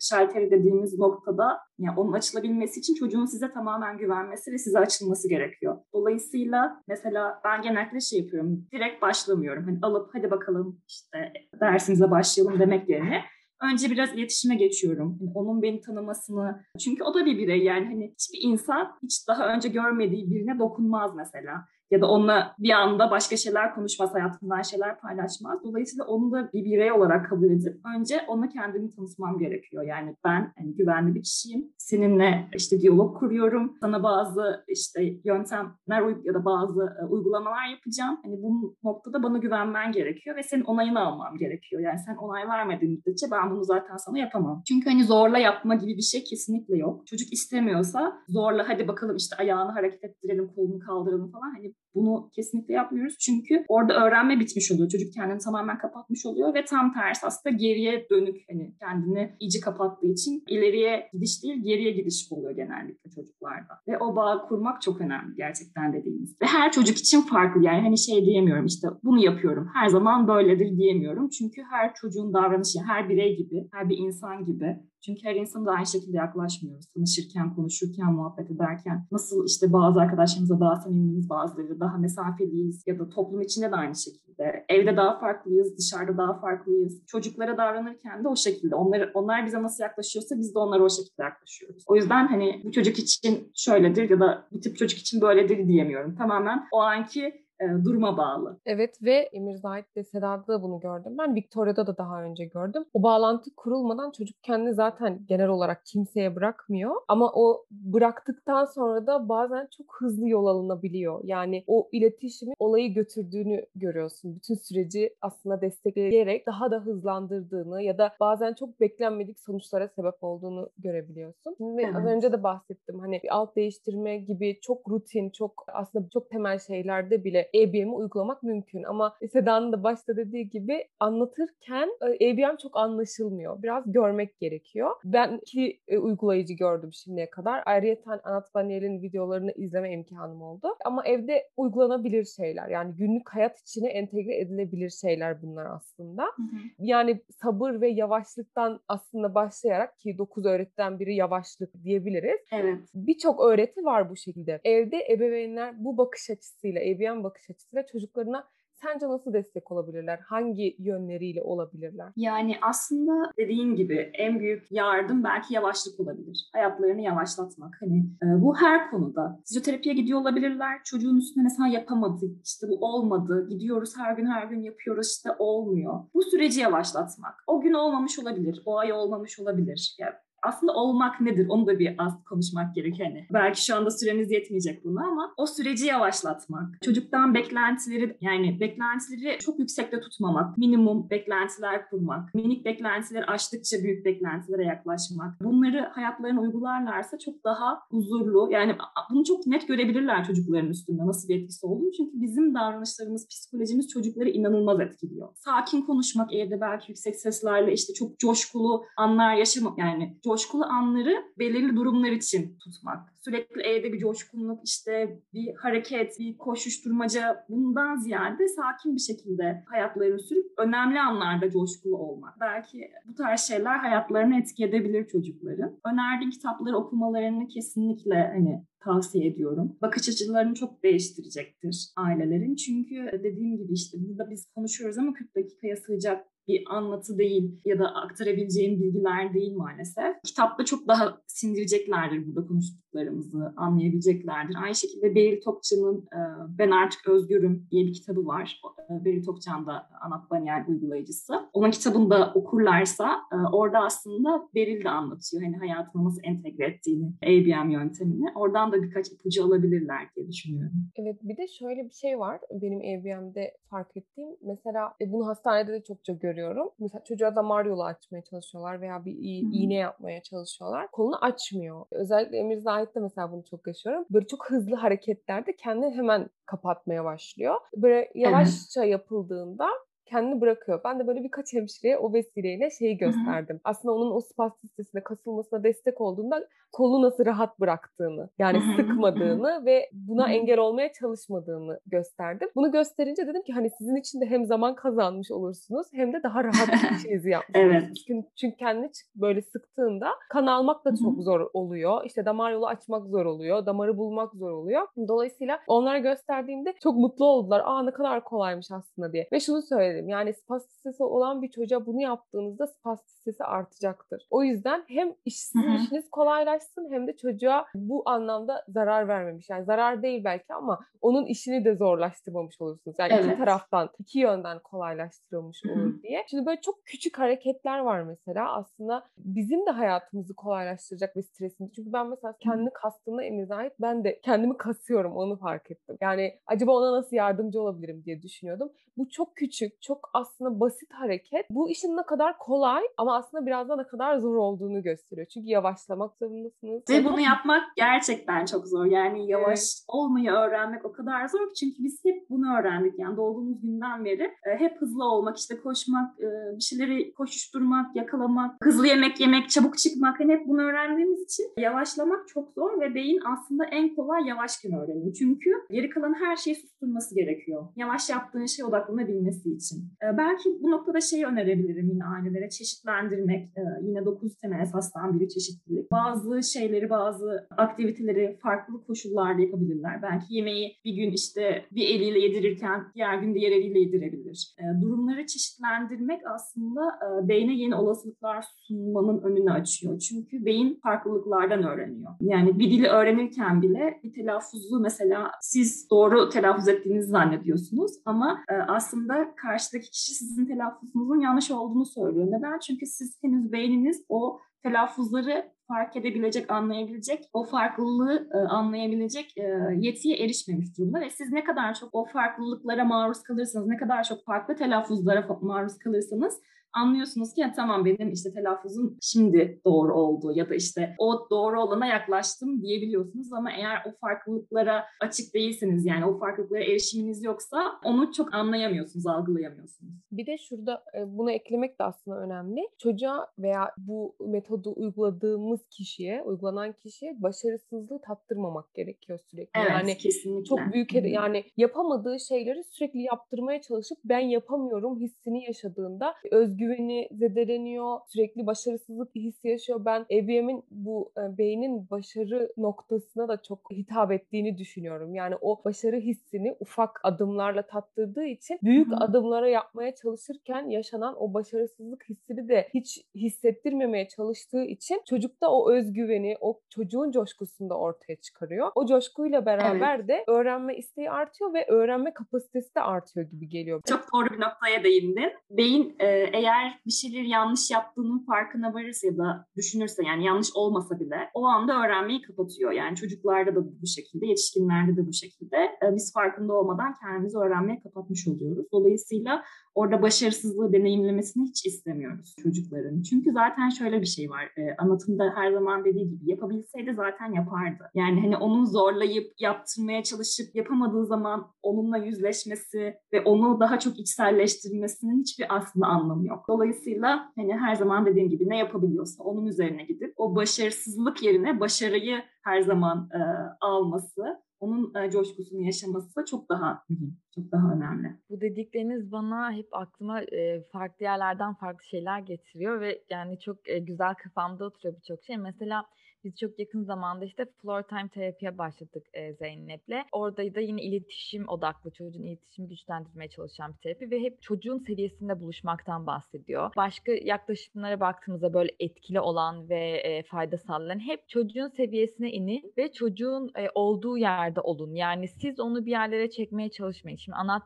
şalteri 0.00 0.50
dediğimiz 0.50 0.98
noktada 0.98 1.58
yani 1.78 1.98
onun 1.98 2.12
açılabilmesi 2.12 2.80
için 2.80 2.94
çocuğun 2.94 3.24
size 3.24 3.52
tamamen 3.52 3.98
güvenmesi 3.98 4.52
ve 4.52 4.58
size 4.58 4.78
açılması 4.78 5.28
gerekiyor. 5.28 5.78
Dolayısıyla 5.92 6.82
mesela 6.88 7.40
ben 7.44 7.62
genellikle 7.62 8.00
şey 8.00 8.20
yapıyorum. 8.20 8.66
Direkt 8.72 9.02
başlamıyorum. 9.02 9.64
Hani 9.64 9.78
alıp 9.82 10.10
hadi 10.12 10.30
bakalım 10.30 10.80
işte 10.88 11.32
dersimize 11.60 12.10
başlayalım 12.10 12.60
demek 12.60 12.88
yerine 12.88 13.20
önce 13.62 13.90
biraz 13.90 14.12
iletişime 14.14 14.54
geçiyorum. 14.54 15.18
Yani 15.20 15.32
onun 15.34 15.62
beni 15.62 15.80
tanımasını. 15.80 16.64
Çünkü 16.84 17.04
o 17.04 17.14
da 17.14 17.26
bir 17.26 17.38
birey 17.38 17.62
yani 17.64 17.86
hani 17.86 18.14
hiçbir 18.18 18.38
insan 18.50 18.92
hiç 19.02 19.28
daha 19.28 19.54
önce 19.54 19.68
görmediği 19.68 20.30
birine 20.30 20.58
dokunmaz 20.58 21.14
mesela. 21.16 21.64
ya 21.90 22.00
da 22.00 22.06
onunla 22.06 22.54
bir 22.58 22.70
anda 22.70 23.10
başka 23.10 23.36
şeyler 23.36 23.74
konuşmaz, 23.74 24.14
hayatından 24.14 24.62
şeyler 24.62 25.00
paylaşmaz. 25.00 25.64
Dolayısıyla 25.64 26.04
onu 26.04 26.32
da 26.32 26.50
bir 26.52 26.64
birey 26.64 26.92
olarak 26.92 27.28
kabul 27.28 27.50
edip 27.50 27.80
önce 27.96 28.20
ona 28.28 28.48
kendimi 28.48 28.90
tanıtmam 28.90 29.38
gerekiyor. 29.38 29.82
Yani 29.82 30.16
ben 30.24 30.52
hani 30.58 30.74
güvenli 30.74 31.14
bir 31.14 31.22
kişiyim. 31.22 31.72
Seninle 31.78 32.48
işte 32.56 32.80
diyalog 32.80 33.18
kuruyorum. 33.18 33.76
Sana 33.80 34.02
bazı 34.02 34.64
işte 34.68 35.02
yöntemler 35.24 36.24
ya 36.24 36.34
da 36.34 36.44
bazı 36.44 36.96
e, 37.02 37.04
uygulamalar 37.04 37.66
yapacağım. 37.70 38.18
Hani 38.24 38.42
bu 38.42 38.76
noktada 38.84 39.22
bana 39.22 39.38
güvenmen 39.38 39.92
gerekiyor 39.92 40.36
ve 40.36 40.42
senin 40.42 40.64
onayını 40.64 41.00
almam 41.00 41.36
gerekiyor. 41.36 41.82
Yani 41.82 41.98
sen 42.06 42.16
onay 42.16 42.48
vermediğin 42.48 42.94
müddetçe 42.94 43.26
ben 43.30 43.45
bunu 43.50 43.64
zaten 43.64 43.96
sana 43.96 44.18
yapamam. 44.18 44.62
Çünkü 44.68 44.90
hani 44.90 45.04
zorla 45.04 45.38
yapma 45.38 45.74
gibi 45.74 45.96
bir 45.96 46.02
şey 46.02 46.24
kesinlikle 46.24 46.76
yok. 46.76 47.06
Çocuk 47.06 47.32
istemiyorsa 47.32 48.22
zorla 48.28 48.68
hadi 48.68 48.88
bakalım 48.88 49.16
işte 49.16 49.36
ayağını 49.36 49.70
hareket 49.72 50.04
ettirelim, 50.04 50.48
kolunu 50.54 50.78
kaldıralım 50.78 51.30
falan. 51.32 51.54
Hani 51.56 51.74
bunu 51.96 52.30
kesinlikle 52.36 52.74
yapmıyoruz. 52.74 53.16
Çünkü 53.18 53.64
orada 53.68 54.06
öğrenme 54.06 54.40
bitmiş 54.40 54.72
oluyor. 54.72 54.88
Çocuk 54.88 55.12
kendini 55.12 55.38
tamamen 55.38 55.78
kapatmış 55.78 56.26
oluyor 56.26 56.54
ve 56.54 56.64
tam 56.64 56.92
tersi 56.92 57.26
aslında 57.26 57.56
geriye 57.56 58.06
dönük 58.10 58.36
hani 58.50 58.74
kendini 58.80 59.36
iyice 59.40 59.60
kapattığı 59.60 60.06
için 60.06 60.42
ileriye 60.48 61.08
gidiş 61.12 61.42
değil 61.42 61.62
geriye 61.62 61.90
gidiş 61.90 62.28
oluyor 62.30 62.50
genellikle 62.50 63.10
çocuklarda. 63.10 63.74
Ve 63.88 63.98
o 63.98 64.16
bağ 64.16 64.46
kurmak 64.48 64.82
çok 64.82 65.00
önemli 65.00 65.36
gerçekten 65.36 65.92
dediğimiz. 65.92 66.36
Ve 66.42 66.46
her 66.46 66.72
çocuk 66.72 66.96
için 66.98 67.20
farklı 67.20 67.62
yani 67.62 67.80
hani 67.82 67.98
şey 67.98 68.24
diyemiyorum 68.24 68.66
işte 68.66 68.88
bunu 69.04 69.24
yapıyorum 69.24 69.68
her 69.74 69.88
zaman 69.88 70.28
böyledir 70.28 70.76
diyemiyorum. 70.76 71.28
Çünkü 71.28 71.62
her 71.70 71.94
çocuğun 71.94 72.34
davranışı 72.34 72.78
her 72.86 73.08
birey 73.08 73.36
gibi, 73.36 73.68
her 73.72 73.88
bir 73.88 73.98
insan 73.98 74.44
gibi 74.44 74.76
çünkü 75.06 75.20
her 75.24 75.34
insana 75.34 75.66
da 75.66 75.70
aynı 75.70 75.86
şekilde 75.86 76.16
yaklaşmıyoruz. 76.16 76.86
Tanışırken, 76.86 77.54
konuşurken, 77.54 78.12
muhabbet 78.12 78.50
ederken 78.50 79.06
nasıl 79.12 79.46
işte 79.46 79.72
bazı 79.72 80.00
arkadaşlarımıza 80.00 80.60
daha 80.60 80.76
samimiyiz, 80.76 81.30
bazıları 81.30 81.80
daha 81.80 81.98
mesafeliyiz 81.98 82.82
ya 82.86 82.98
da 82.98 83.08
toplum 83.08 83.40
içinde 83.40 83.70
de 83.70 83.76
aynı 83.76 83.94
şekilde. 83.94 84.64
Evde 84.68 84.96
daha 84.96 85.18
farklıyız, 85.18 85.78
dışarıda 85.78 86.18
daha 86.18 86.40
farklıyız. 86.40 87.06
Çocuklara 87.06 87.56
davranırken 87.56 88.24
de 88.24 88.28
o 88.28 88.36
şekilde. 88.36 88.74
Onlar, 88.74 89.10
onlar 89.14 89.46
bize 89.46 89.62
nasıl 89.62 89.84
yaklaşıyorsa 89.84 90.38
biz 90.38 90.54
de 90.54 90.58
onlara 90.58 90.82
o 90.82 90.90
şekilde 90.90 91.22
yaklaşıyoruz. 91.22 91.84
O 91.86 91.96
yüzden 91.96 92.26
hani 92.26 92.60
bu 92.64 92.72
çocuk 92.72 92.98
için 92.98 93.52
şöyledir 93.54 94.10
ya 94.10 94.20
da 94.20 94.48
bu 94.52 94.60
tip 94.60 94.76
çocuk 94.76 94.98
için 94.98 95.20
böyledir 95.20 95.68
diyemiyorum. 95.68 96.14
Tamamen 96.16 96.62
o 96.72 96.80
anki 96.80 97.45
e, 97.60 97.84
duruma 97.84 98.16
bağlı. 98.16 98.58
Evet 98.66 99.02
ve 99.02 99.12
Emir 99.12 99.56
Zahit 99.56 99.96
de 99.96 100.04
Seda'da 100.04 100.46
da 100.46 100.62
bunu 100.62 100.80
gördüm. 100.80 101.14
Ben 101.18 101.34
Victoria'da 101.34 101.86
da 101.86 101.96
daha 101.96 102.22
önce 102.22 102.44
gördüm. 102.44 102.84
O 102.94 103.02
bağlantı 103.02 103.50
kurulmadan 103.56 104.10
çocuk 104.10 104.42
kendini 104.42 104.74
zaten 104.74 105.20
genel 105.28 105.48
olarak 105.48 105.86
kimseye 105.86 106.36
bırakmıyor. 106.36 106.94
Ama 107.08 107.32
o 107.34 107.64
bıraktıktan 107.70 108.64
sonra 108.64 109.06
da 109.06 109.28
bazen 109.28 109.68
çok 109.76 109.96
hızlı 109.98 110.28
yol 110.28 110.46
alınabiliyor. 110.46 111.20
Yani 111.24 111.64
o 111.66 111.88
iletişimi 111.92 112.54
olayı 112.58 112.94
götürdüğünü 112.94 113.66
görüyorsun. 113.76 114.36
Bütün 114.36 114.54
süreci 114.54 115.14
aslında 115.20 115.60
destekleyerek 115.60 116.46
daha 116.46 116.70
da 116.70 116.78
hızlandırdığını 116.80 117.82
ya 117.82 117.98
da 117.98 118.12
bazen 118.20 118.54
çok 118.54 118.80
beklenmedik 118.80 119.38
sonuçlara 119.38 119.88
sebep 119.88 120.24
olduğunu 120.24 120.70
görebiliyorsun. 120.78 121.54
Şimdi 121.58 121.82
evet. 121.82 121.96
az 121.96 122.04
önce 122.04 122.32
de 122.32 122.42
bahsettim. 122.42 122.98
Hani 122.98 123.20
bir 123.24 123.34
alt 123.34 123.56
değiştirme 123.56 124.16
gibi 124.16 124.58
çok 124.60 124.90
rutin, 124.90 125.30
çok 125.30 125.64
aslında 125.68 126.08
çok 126.12 126.30
temel 126.30 126.58
şeylerde 126.58 127.24
bile 127.24 127.45
ABM'i 127.54 127.90
uygulamak 127.90 128.42
mümkün. 128.42 128.82
Ama 128.82 129.16
Seda'nın 129.32 129.72
da 129.72 129.82
başta 129.82 130.16
dediği 130.16 130.48
gibi 130.48 130.84
anlatırken 131.00 131.88
ABM 132.02 132.56
çok 132.62 132.76
anlaşılmıyor. 132.76 133.62
Biraz 133.62 133.92
görmek 133.92 134.38
gerekiyor. 134.38 134.90
Ben 135.04 135.38
iki 135.42 135.80
e, 135.88 135.98
uygulayıcı 135.98 136.54
gördüm 136.54 136.92
şimdiye 136.92 137.30
kadar. 137.30 137.62
Ayrıca 137.66 137.96
Anat 138.24 138.54
Banier'in 138.54 139.02
videolarını 139.02 139.52
izleme 139.52 139.92
imkanım 139.92 140.42
oldu. 140.42 140.76
Ama 140.84 141.06
evde 141.06 141.48
uygulanabilir 141.56 142.24
şeyler. 142.24 142.68
Yani 142.68 142.94
günlük 142.96 143.28
hayat 143.28 143.60
içine 143.60 143.88
entegre 143.88 144.38
edilebilir 144.38 144.90
şeyler 144.90 145.42
bunlar 145.42 145.66
aslında. 145.66 146.22
Hı 146.22 146.42
hı. 146.42 146.56
Yani 146.78 147.20
sabır 147.42 147.80
ve 147.80 147.88
yavaşlıktan 147.88 148.80
aslında 148.88 149.34
başlayarak 149.34 149.98
ki 149.98 150.18
9 150.18 150.46
öğretiden 150.46 151.00
biri 151.00 151.14
yavaşlık 151.14 151.84
diyebiliriz. 151.84 152.40
Evet. 152.52 152.78
Birçok 152.94 153.40
öğreti 153.40 153.84
var 153.84 154.10
bu 154.10 154.16
şekilde. 154.16 154.60
Evde 154.64 155.06
ebeveynler 155.10 155.84
bu 155.84 155.98
bakış 155.98 156.30
açısıyla, 156.30 156.80
ABM 156.80 157.24
bakış 157.24 157.35
bakış 157.36 157.50
açısıyla 157.50 157.86
çocuklarına 157.86 158.48
sence 158.82 159.08
nasıl 159.08 159.32
destek 159.32 159.72
olabilirler? 159.72 160.18
Hangi 160.18 160.76
yönleriyle 160.78 161.42
olabilirler? 161.42 162.12
Yani 162.16 162.56
aslında 162.62 163.32
dediğin 163.38 163.76
gibi 163.76 164.10
en 164.14 164.40
büyük 164.40 164.72
yardım 164.72 165.24
belki 165.24 165.54
yavaşlık 165.54 166.00
olabilir. 166.00 166.50
Hayatlarını 166.52 167.00
yavaşlatmak. 167.00 167.76
Hani 167.80 167.98
e, 168.22 168.42
bu 168.42 168.56
her 168.56 168.90
konuda. 168.90 169.40
Fizyoterapiye 169.46 169.94
gidiyor 169.94 170.20
olabilirler. 170.20 170.80
Çocuğun 170.84 171.16
üstüne 171.16 171.42
mesela 171.42 171.68
yapamadık. 171.68 172.46
İşte 172.46 172.66
bu 172.68 172.86
olmadı. 172.86 173.46
Gidiyoruz 173.48 173.92
her 173.98 174.12
gün 174.16 174.26
her 174.26 174.46
gün 174.46 174.62
yapıyoruz 174.62 175.06
işte 175.16 175.30
olmuyor. 175.38 176.00
Bu 176.14 176.22
süreci 176.22 176.60
yavaşlatmak. 176.60 177.34
O 177.46 177.60
gün 177.60 177.72
olmamış 177.72 178.18
olabilir. 178.18 178.62
O 178.66 178.78
ay 178.78 178.92
olmamış 178.92 179.40
olabilir. 179.40 179.96
Yani 179.98 180.14
aslında 180.42 180.72
olmak 180.72 181.20
nedir 181.20 181.46
onu 181.48 181.66
da 181.66 181.78
bir 181.78 181.94
az 181.98 182.24
konuşmak 182.24 182.74
gerekiyor. 182.74 183.08
Hani 183.08 183.26
belki 183.32 183.64
şu 183.64 183.76
anda 183.76 183.90
süremiz 183.90 184.30
yetmeyecek 184.30 184.84
buna 184.84 185.06
ama 185.06 185.34
o 185.36 185.46
süreci 185.46 185.86
yavaşlatmak. 185.86 186.82
Çocuktan 186.82 187.34
beklentileri 187.34 188.16
yani 188.20 188.60
beklentileri 188.60 189.38
çok 189.38 189.58
yüksekte 189.58 190.00
tutmamak. 190.00 190.58
Minimum 190.58 191.10
beklentiler 191.10 191.90
kurmak. 191.90 192.34
Minik 192.34 192.64
beklentileri 192.64 193.24
aştıkça 193.24 193.76
büyük 193.82 194.04
beklentilere 194.04 194.64
yaklaşmak. 194.64 195.40
Bunları 195.40 195.90
hayatlarına 195.92 196.40
uygularlarsa 196.40 197.18
çok 197.18 197.44
daha 197.44 197.78
huzurlu. 197.90 198.48
Yani 198.50 198.76
bunu 199.10 199.24
çok 199.24 199.46
net 199.46 199.68
görebilirler 199.68 200.24
çocukların 200.24 200.70
üstünde 200.70 201.06
nasıl 201.06 201.28
bir 201.28 201.42
etkisi 201.42 201.66
olduğunu. 201.66 201.90
Çünkü 201.96 202.20
bizim 202.20 202.54
davranışlarımız, 202.54 203.28
psikolojimiz 203.28 203.88
çocukları 203.88 204.28
inanılmaz 204.28 204.80
etkiliyor. 204.80 205.28
Sakin 205.34 205.82
konuşmak 205.82 206.34
evde 206.34 206.60
belki 206.60 206.90
yüksek 206.90 207.16
seslerle 207.16 207.72
işte 207.72 207.92
çok 207.92 208.18
coşkulu 208.18 208.84
anlar 208.96 209.34
yaşamak 209.34 209.78
yani 209.78 210.18
coşkulu 210.26 210.64
anları 210.64 211.24
belirli 211.38 211.76
durumlar 211.76 212.10
için 212.10 212.58
tutmak. 212.58 213.12
Sürekli 213.16 213.62
evde 213.62 213.92
bir 213.92 213.98
coşkunluk, 213.98 214.60
işte 214.64 215.20
bir 215.32 215.54
hareket, 215.54 216.18
bir 216.18 216.38
koşuşturmaca 216.38 217.44
bundan 217.48 217.96
ziyade 217.96 218.48
sakin 218.48 218.94
bir 218.94 219.00
şekilde 219.00 219.64
hayatlarını 219.66 220.18
sürüp 220.18 220.46
önemli 220.58 221.00
anlarda 221.00 221.50
coşkulu 221.50 221.96
olmak. 221.96 222.40
Belki 222.40 222.90
bu 223.08 223.14
tarz 223.14 223.40
şeyler 223.40 223.78
hayatlarını 223.78 224.38
etki 224.38 224.64
edebilir 224.64 225.08
çocukların. 225.08 225.78
Önerdiğim 225.92 226.30
kitapları 226.30 226.76
okumalarını 226.76 227.48
kesinlikle 227.48 228.30
hani 228.34 228.64
tavsiye 228.80 229.26
ediyorum. 229.26 229.76
Bakış 229.82 230.08
açılarını 230.08 230.54
çok 230.54 230.82
değiştirecektir 230.82 231.88
ailelerin. 231.96 232.54
Çünkü 232.54 233.20
dediğim 233.24 233.56
gibi 233.56 233.72
işte 233.72 233.98
burada 234.00 234.30
biz 234.30 234.46
konuşuyoruz 234.54 234.98
ama 234.98 235.12
40 235.12 235.36
dakikaya 235.36 235.76
sığacak 235.76 236.26
bir 236.48 236.64
anlatı 236.66 237.18
değil 237.18 237.60
ya 237.64 237.78
da 237.78 237.94
aktarabileceğim 237.94 238.80
bilgiler 238.80 239.34
değil 239.34 239.52
maalesef. 239.56 240.16
Kitapta 240.24 240.64
çok 240.64 240.88
daha 240.88 241.20
sindireceklerdir 241.26 242.26
burada 242.26 242.48
konuştuklarımızı, 242.96 243.54
anlayabileceklerdir. 243.56 244.56
Aynı 244.62 244.74
şekilde 244.74 245.14
Beril 245.14 245.40
Tokcan'ın 245.40 245.98
e, 245.98 246.20
Ben 246.58 246.70
Artık 246.70 247.08
Özgürüm 247.08 247.66
diye 247.70 247.86
bir 247.86 247.92
kitabı 247.92 248.26
var. 248.26 248.60
E, 248.90 249.04
Beril 249.04 249.24
Tokcan 249.24 249.66
da 249.66 249.88
Anat 250.00 250.30
Baniel 250.30 250.64
uygulayıcısı. 250.68 251.34
Onun 251.52 251.70
kitabını 251.70 252.10
da 252.10 252.32
okurlarsa 252.34 253.16
e, 253.32 253.36
orada 253.52 253.78
aslında 253.78 254.48
Beril 254.54 254.84
de 254.84 254.90
anlatıyor. 254.90 255.42
Hani 255.42 255.56
hayatına 255.56 256.04
nasıl 256.04 256.20
entegre 256.24 256.66
ettiğini, 256.66 257.12
ABM 257.24 257.70
yöntemini. 257.70 258.26
Oradan 258.34 258.72
da 258.72 258.82
birkaç 258.82 259.08
ipucu 259.08 259.44
alabilirler 259.44 260.08
diye 260.16 260.28
düşünüyorum. 260.28 260.76
Evet 260.96 261.16
bir 261.22 261.36
de 261.36 261.48
şöyle 261.48 261.84
bir 261.84 261.94
şey 261.94 262.18
var 262.18 262.40
benim 262.50 262.78
ABM'de 262.78 263.56
fark 263.70 263.96
ettiğim. 263.96 264.30
Mesela 264.42 264.94
bunu 265.06 265.26
hastanede 265.26 265.72
de 265.72 265.82
çokça 265.82 266.12
görüyorum. 266.12 266.68
Mesela 266.78 267.04
çocuğa 267.04 267.36
damar 267.36 267.64
yolu 267.64 267.84
açmaya 267.84 268.22
çalışıyorlar 268.22 268.80
veya 268.80 269.04
bir 269.04 269.16
iğne 269.52 269.74
yapmaya 269.74 270.22
çalışıyorlar. 270.22 270.90
Kolunu 270.90 271.24
açmıyor. 271.24 271.84
Özellikle 271.90 272.38
Emir 272.38 272.56
Zahit'te 272.86 273.00
mesela 273.00 273.32
bunu 273.32 273.44
çok 273.44 273.66
yaşıyorum. 273.66 274.04
Böyle 274.10 274.26
çok 274.26 274.50
hızlı 274.50 274.76
hareketlerde 274.76 275.56
kendini 275.56 275.94
hemen 275.94 276.30
kapatmaya 276.46 277.04
başlıyor. 277.04 277.54
Böyle 277.76 278.10
yavaşça 278.14 278.84
yapıldığında 278.84 279.68
kendini 280.06 280.40
bırakıyor. 280.40 280.80
Ben 280.84 280.98
de 280.98 281.06
böyle 281.06 281.24
birkaç 281.24 281.52
hemşireye 281.52 281.98
o 281.98 282.12
vesileyle 282.12 282.70
şeyi 282.70 282.96
gösterdim. 282.96 283.56
Hı-hı. 283.56 283.60
Aslında 283.64 283.94
onun 283.94 284.16
o 284.16 284.20
spastisitesine, 284.20 285.02
kasılmasına 285.02 285.64
destek 285.64 286.00
olduğunda 286.00 286.46
kolu 286.72 287.02
nasıl 287.02 287.26
rahat 287.26 287.60
bıraktığını, 287.60 288.28
yani 288.38 288.58
Hı-hı. 288.58 288.76
sıkmadığını 288.76 289.66
ve 289.66 289.90
buna 289.92 290.24
Hı-hı. 290.24 290.32
engel 290.32 290.58
olmaya 290.58 290.92
çalışmadığını 290.92 291.80
gösterdim. 291.86 292.48
Bunu 292.56 292.72
gösterince 292.72 293.26
dedim 293.26 293.42
ki 293.42 293.52
hani 293.52 293.70
sizin 293.70 293.96
için 293.96 294.20
de 294.20 294.26
hem 294.26 294.46
zaman 294.46 294.74
kazanmış 294.74 295.30
olursunuz 295.30 295.86
hem 295.92 296.12
de 296.12 296.22
daha 296.22 296.44
rahat 296.44 296.68
bir 296.90 296.96
şeyizi 297.08 297.30
yapmış 297.36 297.60
evet. 297.60 297.82
Çünkü, 298.06 298.28
çünkü 298.36 298.56
kendini 298.56 298.90
böyle 299.14 299.42
sıktığında 299.42 300.10
kan 300.30 300.46
almak 300.46 300.84
da 300.84 300.96
çok 300.96 301.14
Hı-hı. 301.14 301.22
zor 301.22 301.50
oluyor. 301.54 302.04
İşte 302.04 302.24
damar 302.24 302.52
yolu 302.52 302.66
açmak 302.66 303.06
zor 303.06 303.24
oluyor. 303.24 303.66
Damarı 303.66 303.98
bulmak 303.98 304.34
zor 304.34 304.50
oluyor. 304.50 304.82
Dolayısıyla 305.08 305.58
onlar 305.66 305.98
gösterdiğimde 305.98 306.74
çok 306.82 306.96
mutlu 306.96 307.24
oldular. 307.24 307.62
Aa 307.64 307.82
ne 307.82 307.90
kadar 307.90 308.24
kolaymış 308.24 308.66
aslında 308.70 309.12
diye. 309.12 309.28
Ve 309.32 309.40
şunu 309.40 309.62
söyledi 309.62 309.95
söyledim. 309.96 310.08
Yani 310.08 310.34
spastisitesi 310.34 311.02
olan 311.02 311.42
bir 311.42 311.50
çocuğa 311.50 311.86
bunu 311.86 312.00
yaptığınızda 312.00 312.66
spastisitesi 312.66 313.44
artacaktır. 313.44 314.26
O 314.30 314.42
yüzden 314.42 314.84
hem 314.88 315.14
iş, 315.24 315.38
sizin 315.38 315.72
işiniz 315.72 316.10
kolaylaşsın 316.10 316.88
hem 316.90 317.06
de 317.06 317.16
çocuğa 317.16 317.66
bu 317.74 318.02
anlamda 318.06 318.64
zarar 318.68 319.08
vermemiş. 319.08 319.50
Yani 319.50 319.64
zarar 319.64 320.02
değil 320.02 320.24
belki 320.24 320.54
ama 320.54 320.80
onun 321.00 321.26
işini 321.26 321.64
de 321.64 321.74
zorlaştırmamış 321.74 322.60
olursunuz. 322.60 322.96
Yani 322.98 323.12
evet. 323.12 323.24
iki 323.24 323.36
taraftan, 323.36 323.88
iki 323.98 324.18
yönden 324.18 324.58
kolaylaştırılmış 324.58 325.62
olur 325.66 326.02
diye. 326.02 326.24
Şimdi 326.30 326.46
böyle 326.46 326.60
çok 326.60 326.84
küçük 326.84 327.18
hareketler 327.18 327.78
var 327.78 328.02
mesela 328.02 328.56
aslında 328.56 329.04
bizim 329.18 329.66
de 329.66 329.70
hayatımızı 329.70 330.34
kolaylaştıracak 330.34 331.16
ve 331.16 331.22
stresini. 331.22 331.72
Çünkü 331.72 331.92
ben 331.92 332.06
mesela 332.06 332.34
kendini 332.40 332.70
kastığımda 332.72 333.24
Emir 333.24 333.50
ait 333.50 333.72
ben 333.80 334.04
de 334.04 334.20
kendimi 334.22 334.56
kasıyorum 334.56 335.16
onu 335.16 335.36
fark 335.36 335.70
ettim. 335.70 335.96
Yani 336.00 336.34
acaba 336.46 336.72
ona 336.72 336.92
nasıl 336.92 337.16
yardımcı 337.16 337.60
olabilirim 337.60 338.02
diye 338.04 338.22
düşünüyordum. 338.22 338.72
Bu 338.96 339.08
çok 339.08 339.36
küçük, 339.36 339.82
çok 339.86 340.10
aslında 340.14 340.60
basit 340.60 340.92
hareket. 340.92 341.46
Bu 341.50 341.70
işin 341.70 341.96
ne 341.96 342.02
kadar 342.02 342.38
kolay 342.38 342.82
ama 342.96 343.16
aslında 343.16 343.46
biraz 343.46 343.68
da 343.68 343.76
ne 343.76 343.86
kadar 343.86 344.18
zor 344.18 344.36
olduğunu 344.36 344.82
gösteriyor. 344.82 345.26
Çünkü 345.26 345.48
yavaşlamak 345.48 346.16
zorundasınız. 346.16 346.82
Ve 346.90 347.04
bunu 347.04 347.20
yapmak 347.20 347.62
gerçekten 347.76 348.44
çok 348.44 348.66
zor. 348.66 348.84
Yani 348.84 349.30
yavaş 349.30 349.58
evet. 349.58 349.84
olmayı 349.88 350.30
öğrenmek 350.30 350.84
o 350.84 350.92
kadar 350.92 351.28
zor 351.28 351.48
ki 351.48 351.54
çünkü 351.54 351.84
biz 351.84 352.04
hep 352.04 352.30
bunu 352.30 352.58
öğrendik. 352.58 352.98
Yani 352.98 353.16
doğduğumuz 353.16 353.60
günden 353.60 354.04
beri 354.04 354.22
e, 354.22 354.58
hep 354.58 354.80
hızlı 354.80 355.04
olmak, 355.04 355.38
işte 355.38 355.60
koşmak, 355.60 356.20
e, 356.20 356.56
bir 356.56 356.62
şeyleri 356.62 357.14
koşuşturmak, 357.14 357.96
yakalamak, 357.96 358.64
hızlı 358.64 358.86
yemek 358.86 359.20
yemek, 359.20 359.50
çabuk 359.50 359.78
çıkmak. 359.78 360.20
Hani 360.20 360.32
hep 360.32 360.46
bunu 360.46 360.62
öğrendiğimiz 360.62 361.22
için 361.22 361.46
yavaşlamak 361.58 362.28
çok 362.28 362.52
zor 362.52 362.80
ve 362.80 362.94
beyin 362.94 363.20
aslında 363.32 363.64
en 363.64 363.94
kolay 363.94 364.26
yavaşken 364.28 364.72
öğreniyor. 364.72 365.14
Çünkü 365.18 365.50
geri 365.70 365.90
kalan 365.90 366.14
her 366.14 366.36
şeyi 366.36 366.56
susturması 366.56 367.14
gerekiyor. 367.14 367.68
Yavaş 367.76 368.10
yaptığın 368.10 368.46
şeye 368.46 368.64
odaklanabilmesi 368.64 369.50
için. 369.50 369.75
E, 369.78 370.16
belki 370.18 370.48
bu 370.62 370.70
noktada 370.70 371.00
şeyi 371.00 371.26
önerebilirim 371.26 371.90
yine 371.90 372.04
ailelere. 372.04 372.50
Çeşitlendirmek. 372.50 373.50
yine 373.82 374.04
9 374.04 374.36
temel 374.36 374.60
esasdan 374.60 375.20
biri 375.20 375.28
çeşitlilik. 375.28 375.90
Bazı 375.90 376.42
şeyleri, 376.42 376.90
bazı 376.90 377.46
aktiviteleri 377.56 378.38
farklı 378.42 378.86
koşullarda 378.86 379.42
yapabilirler. 379.42 380.02
Belki 380.02 380.34
yemeği 380.34 380.76
bir 380.84 380.94
gün 380.94 381.10
işte 381.10 381.64
bir 381.72 381.88
eliyle 381.88 382.18
yedirirken 382.18 382.84
diğer 382.94 383.18
gün 383.18 383.34
diğer 383.34 383.52
eliyle 383.52 383.78
yedirebilir. 383.80 384.54
E, 384.58 384.82
durumları 384.82 385.26
çeşitlendirmek 385.26 386.20
aslında 386.34 386.80
e, 386.80 387.28
beyne 387.28 387.54
yeni 387.54 387.74
olasılıklar 387.74 388.44
sunmanın 388.68 389.22
önünü 389.22 389.50
açıyor. 389.50 389.98
Çünkü 389.98 390.44
beyin 390.44 390.80
farklılıklardan 390.82 391.62
öğreniyor. 391.62 392.12
Yani 392.20 392.58
bir 392.58 392.70
dili 392.70 392.88
öğrenirken 392.88 393.62
bile 393.62 394.00
bir 394.04 394.12
telaffuzu 394.12 394.80
mesela 394.80 395.30
siz 395.40 395.90
doğru 395.90 396.28
telaffuz 396.28 396.68
ettiğinizi 396.68 397.08
zannediyorsunuz 397.08 397.92
ama 398.04 398.38
e, 398.50 398.54
aslında 398.54 399.34
karşıdaki 399.66 399.90
kişi 399.90 400.14
sizin 400.14 400.46
telaffuzunuzun 400.46 401.20
yanlış 401.20 401.50
olduğunu 401.50 401.86
söylüyor. 401.86 402.26
Neden? 402.30 402.58
Çünkü 402.58 402.86
siz 402.86 403.18
henüz 403.22 403.52
beyniniz 403.52 404.04
o 404.08 404.38
telaffuzları 404.62 405.52
fark 405.68 405.96
edebilecek, 405.96 406.50
anlayabilecek, 406.50 407.24
o 407.32 407.44
farklılığı 407.44 408.28
e, 408.34 408.38
anlayabilecek 408.38 409.38
e, 409.38 409.42
yetiye 409.78 410.16
erişmemiş 410.24 410.78
durumda 410.78 411.00
ve 411.00 411.10
siz 411.10 411.32
ne 411.32 411.44
kadar 411.44 411.74
çok 411.74 411.88
o 411.92 412.04
farklılıklara 412.04 412.84
maruz 412.84 413.22
kalırsanız, 413.22 413.66
ne 413.66 413.76
kadar 413.76 414.04
çok 414.04 414.24
farklı 414.24 414.56
telaffuzlara 414.56 415.38
maruz 415.40 415.78
kalırsanız 415.78 416.40
anlıyorsunuz 416.76 417.34
ki 417.34 417.40
ya 417.40 417.52
tamam 417.52 417.84
benim 417.84 418.12
işte 418.12 418.32
telaffuzum 418.32 418.98
şimdi 419.02 419.60
doğru 419.64 419.94
oldu 419.94 420.32
ya 420.34 420.50
da 420.50 420.54
işte 420.54 420.94
o 420.98 421.26
doğru 421.30 421.62
olana 421.62 421.86
yaklaştım 421.86 422.62
diyebiliyorsunuz 422.62 423.32
ama 423.32 423.52
eğer 423.52 423.82
o 423.86 423.90
farklılıklara 424.00 424.84
açık 425.00 425.34
değilseniz 425.34 425.86
yani 425.86 426.04
o 426.04 426.18
farklılıklara 426.18 426.64
erişiminiz 426.64 427.24
yoksa 427.24 427.80
onu 427.84 428.12
çok 428.12 428.34
anlayamıyorsunuz, 428.34 429.06
algılayamıyorsunuz. 429.06 429.92
Bir 430.12 430.26
de 430.26 430.38
şurada 430.38 430.84
e, 430.98 431.18
bunu 431.18 431.30
eklemek 431.30 431.78
de 431.78 431.84
aslında 431.84 432.20
önemli. 432.20 432.60
Çocuğa 432.78 433.28
veya 433.38 433.72
bu 433.78 434.16
metodu 434.26 434.72
uyguladığımız 434.76 435.60
kişiye, 435.70 436.22
uygulanan 436.22 436.72
kişiye 436.72 437.22
başarısızlığı 437.22 438.00
tattırmamak 438.00 438.74
gerekiyor 438.74 439.18
sürekli. 439.30 439.60
Evet, 439.60 439.70
yani 439.70 439.96
kesinlikle. 439.96 440.44
Çok 440.44 440.58
büyük 440.72 440.94
yani 440.94 441.44
yapamadığı 441.56 442.20
şeyleri 442.20 442.64
sürekli 442.64 443.02
yaptırmaya 443.02 443.62
çalışıp 443.62 443.98
ben 444.04 444.18
yapamıyorum 444.18 445.00
hissini 445.00 445.44
yaşadığında 445.44 446.14
özgür 446.30 446.65
güveni 446.66 447.08
zedeleniyor. 447.12 447.98
Sürekli 448.06 448.46
başarısızlık 448.46 449.14
hissi 449.14 449.48
yaşıyor. 449.48 449.84
Ben 449.84 450.06
EBM'in 450.10 450.64
bu 450.70 451.12
e, 451.18 451.38
beynin 451.38 451.90
başarı 451.90 452.52
noktasına 452.56 453.28
da 453.28 453.42
çok 453.42 453.70
hitap 453.70 454.12
ettiğini 454.12 454.58
düşünüyorum. 454.58 455.14
Yani 455.14 455.34
o 455.40 455.64
başarı 455.64 455.96
hissini 455.96 456.56
ufak 456.60 457.00
adımlarla 457.02 457.62
tattırdığı 457.62 458.24
için 458.24 458.58
büyük 458.62 458.88
Hı-hı. 458.88 458.96
adımlara 458.96 459.48
yapmaya 459.48 459.94
çalışırken 459.94 460.70
yaşanan 460.70 461.22
o 461.22 461.34
başarısızlık 461.34 462.08
hissini 462.08 462.48
de 462.48 462.68
hiç 462.74 463.04
hissettirmemeye 463.14 464.08
çalıştığı 464.08 464.64
için 464.64 465.02
çocukta 465.08 465.48
o 465.48 465.72
özgüveni, 465.72 466.36
o 466.40 466.60
çocuğun 466.70 467.10
coşkusunu 467.10 467.70
da 467.70 467.78
ortaya 467.78 468.16
çıkarıyor. 468.16 468.70
O 468.74 468.86
coşkuyla 468.86 469.46
beraber 469.46 469.96
evet. 469.96 470.08
de 470.08 470.24
öğrenme 470.26 470.76
isteği 470.76 471.10
artıyor 471.10 471.54
ve 471.54 471.66
öğrenme 471.68 472.14
kapasitesi 472.14 472.74
de 472.74 472.80
artıyor 472.80 473.26
gibi 473.26 473.48
geliyor. 473.48 473.80
Çok 473.88 474.04
doğru 474.12 474.30
bir 474.30 474.40
noktaya 474.40 474.84
değindin. 474.84 475.32
Beyin 475.50 475.96
e, 475.98 476.06
eğer 476.32 476.55
eğer 476.56 476.80
bir 476.86 476.90
şeyleri 476.90 477.28
yanlış 477.28 477.70
yaptığının 477.70 478.18
farkına 478.18 478.74
varırsa 478.74 479.06
ya 479.06 479.18
da 479.18 479.46
düşünürse 479.56 480.04
yani 480.04 480.24
yanlış 480.24 480.48
olmasa 480.54 481.00
bile 481.00 481.30
o 481.34 481.44
anda 481.44 481.84
öğrenmeyi 481.84 482.22
kapatıyor. 482.22 482.72
Yani 482.72 482.96
çocuklarda 482.96 483.54
da 483.54 483.60
bu 483.82 483.86
şekilde, 483.86 484.26
yetişkinlerde 484.26 484.96
de 484.96 485.06
bu 485.06 485.12
şekilde. 485.12 485.56
E, 485.56 485.94
biz 485.94 486.12
farkında 486.12 486.52
olmadan 486.52 486.94
kendimizi 487.00 487.38
öğrenmeye 487.38 487.82
kapatmış 487.82 488.28
oluyoruz. 488.28 488.66
Dolayısıyla 488.72 489.44
orada 489.76 490.02
başarısızlığı 490.02 490.72
deneyimlemesini 490.72 491.48
hiç 491.48 491.66
istemiyoruz 491.66 492.34
çocukların. 492.42 493.02
Çünkü 493.02 493.32
zaten 493.32 493.68
şöyle 493.68 494.00
bir 494.00 494.06
şey 494.06 494.30
var. 494.30 494.44
E, 494.44 494.76
anlatımda 494.78 495.32
her 495.34 495.52
zaman 495.52 495.84
dediği 495.84 496.08
gibi 496.10 496.30
yapabilseydi 496.30 496.94
zaten 496.94 497.32
yapardı. 497.32 497.90
Yani 497.94 498.20
hani 498.20 498.36
onu 498.36 498.66
zorlayıp 498.66 499.32
yaptırmaya 499.38 500.02
çalışıp 500.02 500.54
yapamadığı 500.54 501.06
zaman 501.06 501.46
onunla 501.62 501.98
yüzleşmesi 501.98 502.94
ve 503.12 503.20
onu 503.20 503.60
daha 503.60 503.78
çok 503.78 503.98
içselleştirmesinin 503.98 505.20
hiçbir 505.20 505.56
aslında 505.56 505.86
anlamı 505.86 506.26
yok. 506.26 506.44
Dolayısıyla 506.48 507.32
hani 507.36 507.56
her 507.56 507.74
zaman 507.74 508.06
dediğim 508.06 508.28
gibi 508.28 508.48
ne 508.48 508.58
yapabiliyorsa 508.58 509.24
onun 509.24 509.46
üzerine 509.46 509.84
gidip 509.84 510.14
o 510.16 510.36
başarısızlık 510.36 511.22
yerine 511.22 511.60
başarıyı 511.60 512.22
her 512.46 512.60
zaman 512.60 513.08
e, 513.14 513.20
alması 513.60 514.42
onun 514.60 514.94
e, 514.94 515.10
coşkusunu 515.10 515.60
yaşaması 515.60 516.24
çok 516.24 516.48
daha 516.48 516.82
mühim, 516.88 517.18
çok 517.34 517.52
daha 517.52 517.72
önemli. 517.72 518.16
Bu 518.30 518.40
dedikleriniz 518.40 519.12
bana 519.12 519.52
hep 519.52 519.68
aklıma 519.72 520.20
e, 520.22 520.62
farklı 520.72 521.04
yerlerden 521.04 521.54
farklı 521.54 521.84
şeyler 521.84 522.18
getiriyor 522.18 522.80
ve 522.80 523.02
yani 523.10 523.40
çok 523.40 523.68
e, 523.68 523.78
güzel 523.78 524.14
kafamda 524.14 524.64
oturuyor 524.64 524.96
birçok 524.96 525.24
şey. 525.24 525.36
Mesela 525.36 525.84
biz 526.26 526.36
çok 526.36 526.58
yakın 526.58 526.82
zamanda 526.82 527.24
işte 527.24 527.46
floor 527.62 527.82
time 527.82 528.08
terapiye 528.08 528.58
başladık 528.58 529.06
e, 529.14 529.32
Zeynep'le. 529.32 530.06
Orada 530.12 530.54
da 530.54 530.60
yine 530.60 530.82
iletişim 530.82 531.48
odaklı, 531.48 531.90
çocuğun 531.90 532.22
iletişimi 532.22 532.68
güçlendirmeye 532.68 533.28
çalışan 533.28 533.72
bir 533.72 533.78
terapi 533.78 534.10
ve 534.10 534.20
hep 534.20 534.42
çocuğun 534.42 534.78
seviyesinde 534.78 535.40
buluşmaktan 535.40 536.06
bahsediyor. 536.06 536.72
Başka 536.76 537.12
yaklaşımlara 537.12 538.00
baktığımızda 538.00 538.54
böyle 538.54 538.70
etkili 538.80 539.20
olan 539.20 539.68
ve 539.68 539.96
e, 539.96 540.22
fayda 540.22 540.58
sağlayan 540.58 540.98
hep 540.98 541.28
çocuğun 541.28 541.68
seviyesine 541.68 542.30
inin 542.30 542.72
ve 542.78 542.92
çocuğun 542.92 543.50
e, 543.58 543.68
olduğu 543.74 544.18
yerde 544.18 544.60
olun. 544.60 544.94
Yani 544.94 545.28
siz 545.28 545.60
onu 545.60 545.86
bir 545.86 545.90
yerlere 545.90 546.30
çekmeye 546.30 546.70
çalışmayın. 546.70 547.16
Şimdi 547.16 547.36
Anat 547.36 547.62